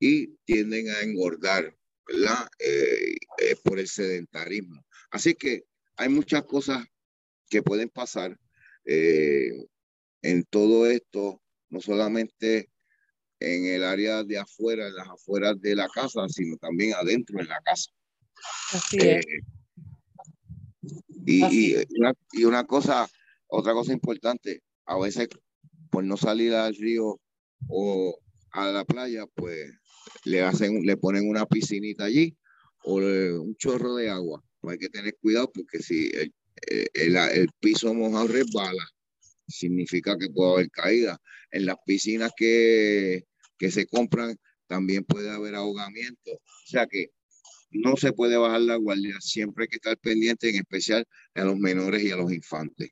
y 0.00 0.34
tienden 0.44 0.90
a 0.90 1.02
engordar, 1.02 1.72
¿verdad? 2.08 2.48
Eh, 2.58 3.14
por 3.62 3.78
el 3.78 3.86
sedentarismo. 3.86 4.84
Así 5.12 5.34
que 5.34 5.66
hay 5.96 6.08
muchas 6.08 6.42
cosas 6.44 6.84
que 7.48 7.62
pueden 7.62 7.90
pasar. 7.90 8.36
eh, 8.86 9.52
en 10.22 10.44
todo 10.44 10.86
esto, 10.86 11.40
no 11.68 11.80
solamente 11.80 12.70
en 13.40 13.66
el 13.66 13.84
área 13.84 14.22
de 14.22 14.38
afuera, 14.38 14.86
en 14.86 14.94
las 14.94 15.08
afueras 15.08 15.60
de 15.60 15.74
la 15.74 15.88
casa, 15.88 16.28
sino 16.28 16.56
también 16.58 16.94
adentro 16.94 17.40
en 17.40 17.48
la 17.48 17.60
casa. 17.62 17.90
Así 18.72 18.98
es. 18.98 19.26
Eh, 19.26 19.40
y, 21.26 21.76
y, 22.32 22.44
una, 22.44 22.64
cosa, 22.64 23.08
otra 23.48 23.72
cosa 23.72 23.92
importante, 23.92 24.62
a 24.86 24.98
veces 24.98 25.28
por 25.90 26.04
no 26.04 26.16
salir 26.16 26.54
al 26.54 26.74
río 26.74 27.20
o 27.68 28.18
a 28.52 28.66
la 28.68 28.84
playa, 28.84 29.26
pues 29.34 29.70
le 30.24 30.42
hacen, 30.42 30.82
le 30.82 30.96
ponen 30.96 31.28
una 31.28 31.46
piscinita 31.46 32.04
allí 32.04 32.36
o 32.84 32.96
un 32.96 33.56
chorro 33.56 33.94
de 33.96 34.10
agua. 34.10 34.42
Pues 34.60 34.74
hay 34.74 34.78
que 34.78 34.88
tener 34.88 35.16
cuidado 35.20 35.50
porque 35.52 35.80
si 35.80 36.08
el, 36.08 36.34
eh, 36.70 36.86
el, 36.94 37.16
el 37.16 37.48
piso 37.60 37.92
mojado 37.94 38.28
resbala, 38.28 38.84
significa 39.46 40.16
que 40.18 40.30
puede 40.30 40.52
haber 40.52 40.70
caída. 40.70 41.20
En 41.50 41.66
las 41.66 41.76
piscinas 41.84 42.32
que, 42.36 43.24
que 43.60 43.70
se 43.70 43.86
compran 43.86 44.36
también 44.66 45.04
puede 45.04 45.30
haber 45.30 45.54
ahogamiento. 45.54 46.32
O 46.32 46.66
sea 46.66 46.86
que 46.86 47.10
no 47.70 47.96
se 47.96 48.12
puede 48.12 48.36
bajar 48.36 48.62
la 48.62 48.76
guardia, 48.76 49.14
siempre 49.20 49.64
hay 49.64 49.68
que 49.68 49.76
estar 49.76 49.96
pendiente, 49.98 50.48
en 50.48 50.56
especial 50.56 51.04
a 51.34 51.44
los 51.44 51.56
menores 51.56 52.02
y 52.02 52.10
a 52.10 52.16
los 52.16 52.32
infantes. 52.32 52.90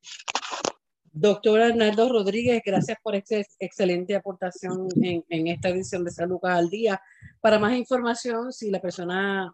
Doctor 1.10 1.62
Arnaldo 1.62 2.10
Rodríguez, 2.10 2.62
gracias 2.64 2.98
por 3.02 3.16
esta 3.16 3.42
excelente 3.58 4.14
aportación 4.14 4.86
en, 5.02 5.24
en, 5.30 5.48
esta 5.48 5.70
edición 5.70 6.04
de 6.04 6.12
San 6.12 6.28
Lucas 6.28 6.52
al 6.52 6.68
Día. 6.68 7.00
Para 7.40 7.58
más 7.58 7.76
información, 7.76 8.52
si 8.52 8.70
la 8.70 8.80
persona 8.80 9.52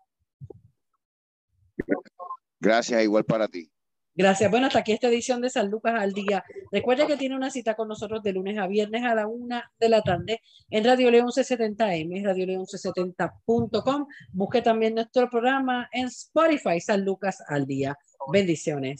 Gracias, 2.59 3.01
igual 3.03 3.23
para 3.23 3.47
ti. 3.47 3.71
Gracias. 4.13 4.51
Bueno, 4.51 4.67
hasta 4.67 4.79
aquí 4.79 4.91
esta 4.91 5.07
edición 5.07 5.39
de 5.39 5.49
San 5.49 5.69
Lucas 5.69 5.93
al 5.97 6.11
día. 6.11 6.43
Recuerde 6.73 7.07
que 7.07 7.15
tiene 7.15 7.37
una 7.37 7.49
cita 7.49 7.75
con 7.75 7.87
nosotros 7.87 8.21
de 8.21 8.33
lunes 8.33 8.57
a 8.57 8.67
viernes 8.67 9.05
a 9.05 9.15
la 9.15 9.27
una 9.27 9.71
de 9.79 9.87
la 9.87 10.01
tarde 10.01 10.41
en 10.69 10.83
Radio 10.83 11.09
León 11.09 11.27
1170M, 11.27 12.25
Radio 12.25 12.45
León 12.45 12.65
1170.com. 12.65 14.07
Busque 14.33 14.61
también 14.61 14.95
nuestro 14.95 15.29
programa 15.29 15.87
en 15.93 16.07
Spotify, 16.07 16.81
San 16.81 17.05
Lucas 17.05 17.41
al 17.47 17.65
día. 17.65 17.97
Bendiciones. 18.29 18.99